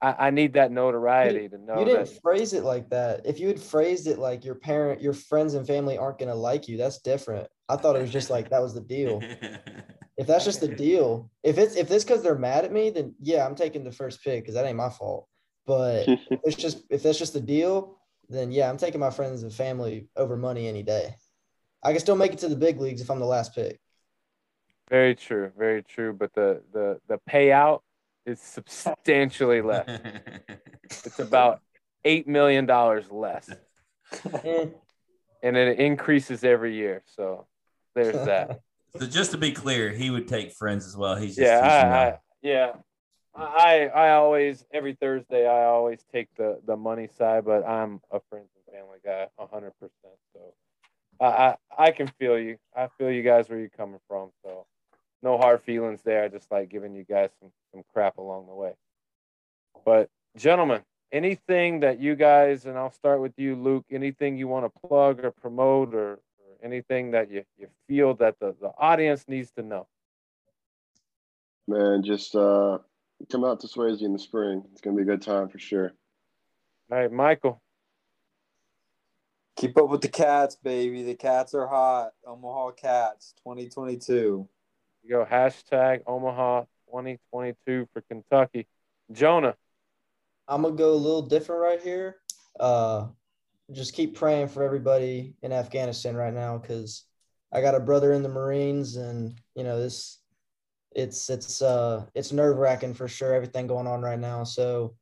[0.01, 2.21] I, I need that notoriety to know you didn't that.
[2.21, 3.25] phrase it like that.
[3.25, 6.67] If you had phrased it like your parent, your friends and family aren't gonna like
[6.67, 7.47] you, that's different.
[7.69, 9.21] I thought it was just like that was the deal.
[10.17, 13.15] If that's just the deal, if it's if it's because they're mad at me, then
[13.19, 15.27] yeah, I'm taking the first pick because that ain't my fault.
[15.65, 16.07] But
[16.43, 17.97] it's just if that's just the deal,
[18.29, 21.15] then yeah, I'm taking my friends and family over money any day.
[21.83, 23.79] I can still make it to the big leagues if I'm the last pick.
[24.89, 26.13] Very true, very true.
[26.13, 27.81] But the the the payout
[28.25, 29.87] is substantially less.
[31.05, 31.61] It's about
[32.03, 33.49] eight million dollars less,
[34.43, 34.65] Eh,
[35.41, 37.01] and it increases every year.
[37.05, 37.47] So
[37.95, 38.59] there's that.
[38.97, 41.15] so just to be clear, he would take friends as well.
[41.15, 42.07] He's just yeah, I.
[42.07, 42.71] I, yeah.
[43.33, 48.19] I I always every Thursday I always take the the money side, but I'm a
[48.29, 50.17] friends and family guy, hundred percent.
[50.33, 50.53] So
[51.19, 52.57] I, I I can feel you.
[52.75, 54.31] I feel you guys where you're coming from.
[54.43, 54.65] So
[55.23, 56.23] no hard feelings there.
[56.23, 58.73] I just like giving you guys some some crap along the way.
[59.85, 60.81] But gentlemen,
[61.11, 63.85] anything that you guys and I'll start with you, Luke.
[63.91, 66.19] Anything you want to plug or promote or, or
[66.63, 69.87] anything that you, you feel that the, the audience needs to know.
[71.67, 72.79] Man, just uh,
[73.31, 74.63] come out to Swayze in the spring.
[74.71, 75.93] It's gonna be a good time for sure.
[76.91, 77.61] All right, Michael.
[79.57, 81.03] Keep up with the cats, baby.
[81.03, 82.11] The cats are hot.
[82.25, 84.47] Omaha Cats 2022.
[85.03, 88.67] You go hashtag Omaha 2022 for Kentucky.
[89.11, 89.55] Jonah,
[90.47, 92.17] I'm gonna go a little different right here.
[92.59, 93.07] Uh,
[93.71, 97.05] just keep praying for everybody in Afghanistan right now because
[97.53, 100.19] I got a brother in the Marines, and you know this
[100.93, 103.33] it's it's uh it's nerve wracking for sure.
[103.33, 104.43] Everything going on right now.
[104.43, 104.95] So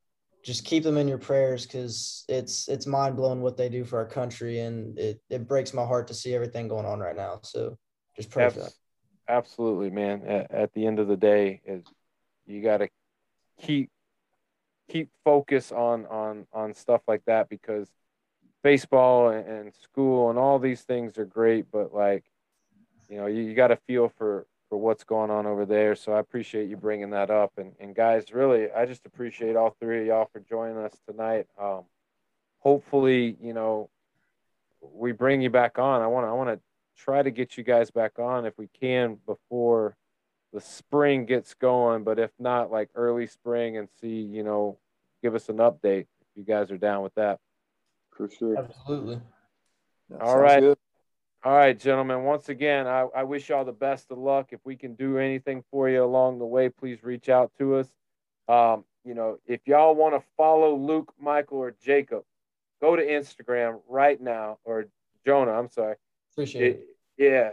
[0.43, 3.99] just keep them in your prayers because it's it's mind blowing what they do for
[3.99, 7.39] our country, and it it breaks my heart to see everything going on right now.
[7.43, 7.77] So
[8.15, 8.69] just pray for them.
[9.27, 10.23] Absolutely, man.
[10.25, 11.87] At, at, the end of the day, it,
[12.47, 12.89] you got to
[13.61, 13.91] keep
[14.89, 17.87] keep focus on on on stuff like that because
[18.63, 22.25] baseball and, school and all these things are great, but like
[23.09, 25.95] you know, you, you got to feel for for what's going on over there.
[25.95, 27.53] So I appreciate you bringing that up.
[27.57, 31.47] And, and guys, really, I just appreciate all three of y'all for joining us tonight.
[31.59, 31.85] Um,
[32.59, 33.89] hopefully, you know,
[34.79, 36.01] we bring you back on.
[36.01, 36.59] I want I want to
[36.97, 39.95] try to get you guys back on if we can before
[40.53, 42.03] the spring gets going.
[42.03, 44.77] But if not, like early spring and see, you know,
[45.23, 47.39] give us an update if you guys are down with that.
[48.19, 48.57] For sure.
[48.57, 49.21] Absolutely.
[50.19, 50.59] All right.
[50.59, 50.77] Good.
[51.41, 52.23] All right, gentlemen.
[52.23, 54.49] Once again, I, I wish y'all the best of luck.
[54.51, 57.87] If we can do anything for you along the way, please reach out to us.
[58.49, 62.23] Um, you know, if y'all want to follow Luke, Michael, or Jacob,
[62.81, 64.87] go to Instagram right now, or
[65.25, 65.53] Jonah.
[65.53, 65.95] I'm sorry.
[66.33, 66.87] Appreciate it.
[67.17, 67.23] it.
[67.23, 67.49] Yeah.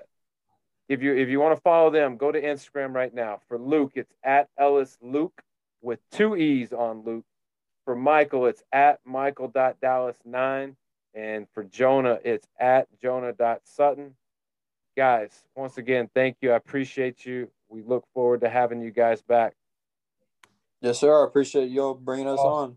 [0.89, 3.39] If you if you want to follow them, go to Instagram right now.
[3.47, 5.41] For Luke, it's at Ellis Luke
[5.81, 7.25] with two E's on Luke.
[7.87, 10.75] For Michael, it's at Michael.Dallas9.
[11.15, 14.15] And for Jonah, it's at jonah.sutton.
[14.97, 16.53] Guys, once again, thank you.
[16.53, 17.49] I appreciate you.
[17.71, 19.55] We look forward to having you guys back.
[20.83, 21.23] Yes, sir.
[21.23, 22.77] I appreciate y'all bringing us on.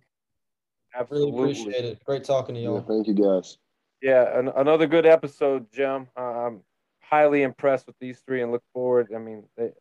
[0.95, 1.31] Absolutely.
[1.31, 2.03] Really appreciate it.
[2.05, 2.75] Great talking to y'all.
[2.75, 3.57] Yeah, thank you, guys.
[4.01, 6.07] Yeah, an- another good episode, Jim.
[6.15, 6.61] I'm
[7.01, 9.09] highly impressed with these three and look forward.
[9.13, 9.71] I mean, they,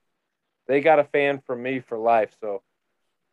[0.67, 2.35] they got a fan from me for life.
[2.41, 2.63] So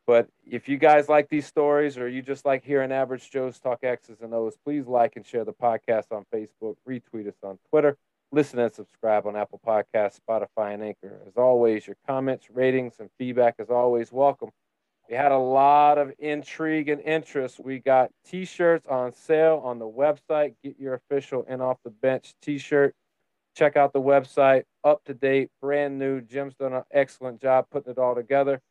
[0.07, 3.79] but if you guys like these stories or you just like hearing average Joe's talk
[3.83, 7.97] X's and O's, please like and share the podcast on Facebook, retweet us on Twitter,
[8.31, 11.19] listen and subscribe on Apple Podcasts, Spotify, and Anchor.
[11.27, 14.49] As always, your comments, ratings, and feedback is always welcome.
[15.09, 17.59] We had a lot of intrigue and interest.
[17.59, 20.55] We got t shirts on sale on the website.
[20.63, 22.95] Get your official in off the bench t shirt.
[23.55, 26.21] Check out the website, up to date, brand new.
[26.21, 28.61] Jim's done an excellent job putting it all together.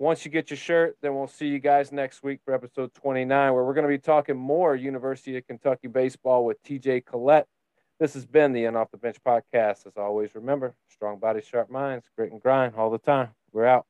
[0.00, 3.52] Once you get your shirt, then we'll see you guys next week for episode 29,
[3.52, 7.44] where we're going to be talking more University of Kentucky baseball with TJ Collett.
[7.98, 9.86] This has been the In Off the Bench podcast.
[9.86, 13.28] As always, remember strong bodies, sharp minds, grit and grind all the time.
[13.52, 13.84] We're out.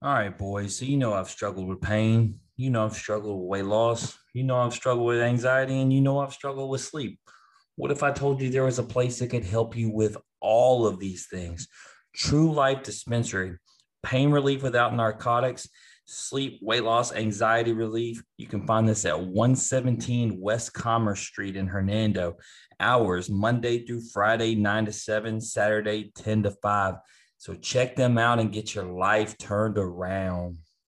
[0.00, 0.78] All right, boys.
[0.78, 2.40] So, you know, I've struggled with pain.
[2.56, 4.16] You know, I've struggled with weight loss.
[4.32, 5.78] You know, I've struggled with anxiety.
[5.78, 7.20] And you know, I've struggled with sleep.
[7.76, 10.86] What if I told you there was a place that could help you with all
[10.86, 11.68] of these things?
[12.14, 13.58] True Life Dispensary,
[14.02, 15.68] pain relief without narcotics,
[16.04, 18.22] sleep, weight loss, anxiety relief.
[18.36, 22.36] You can find this at 117 West Commerce Street in Hernando.
[22.78, 26.94] Hours Monday through Friday, 9 to 7, Saturday, 10 to 5.
[27.38, 30.58] So check them out and get your life turned around.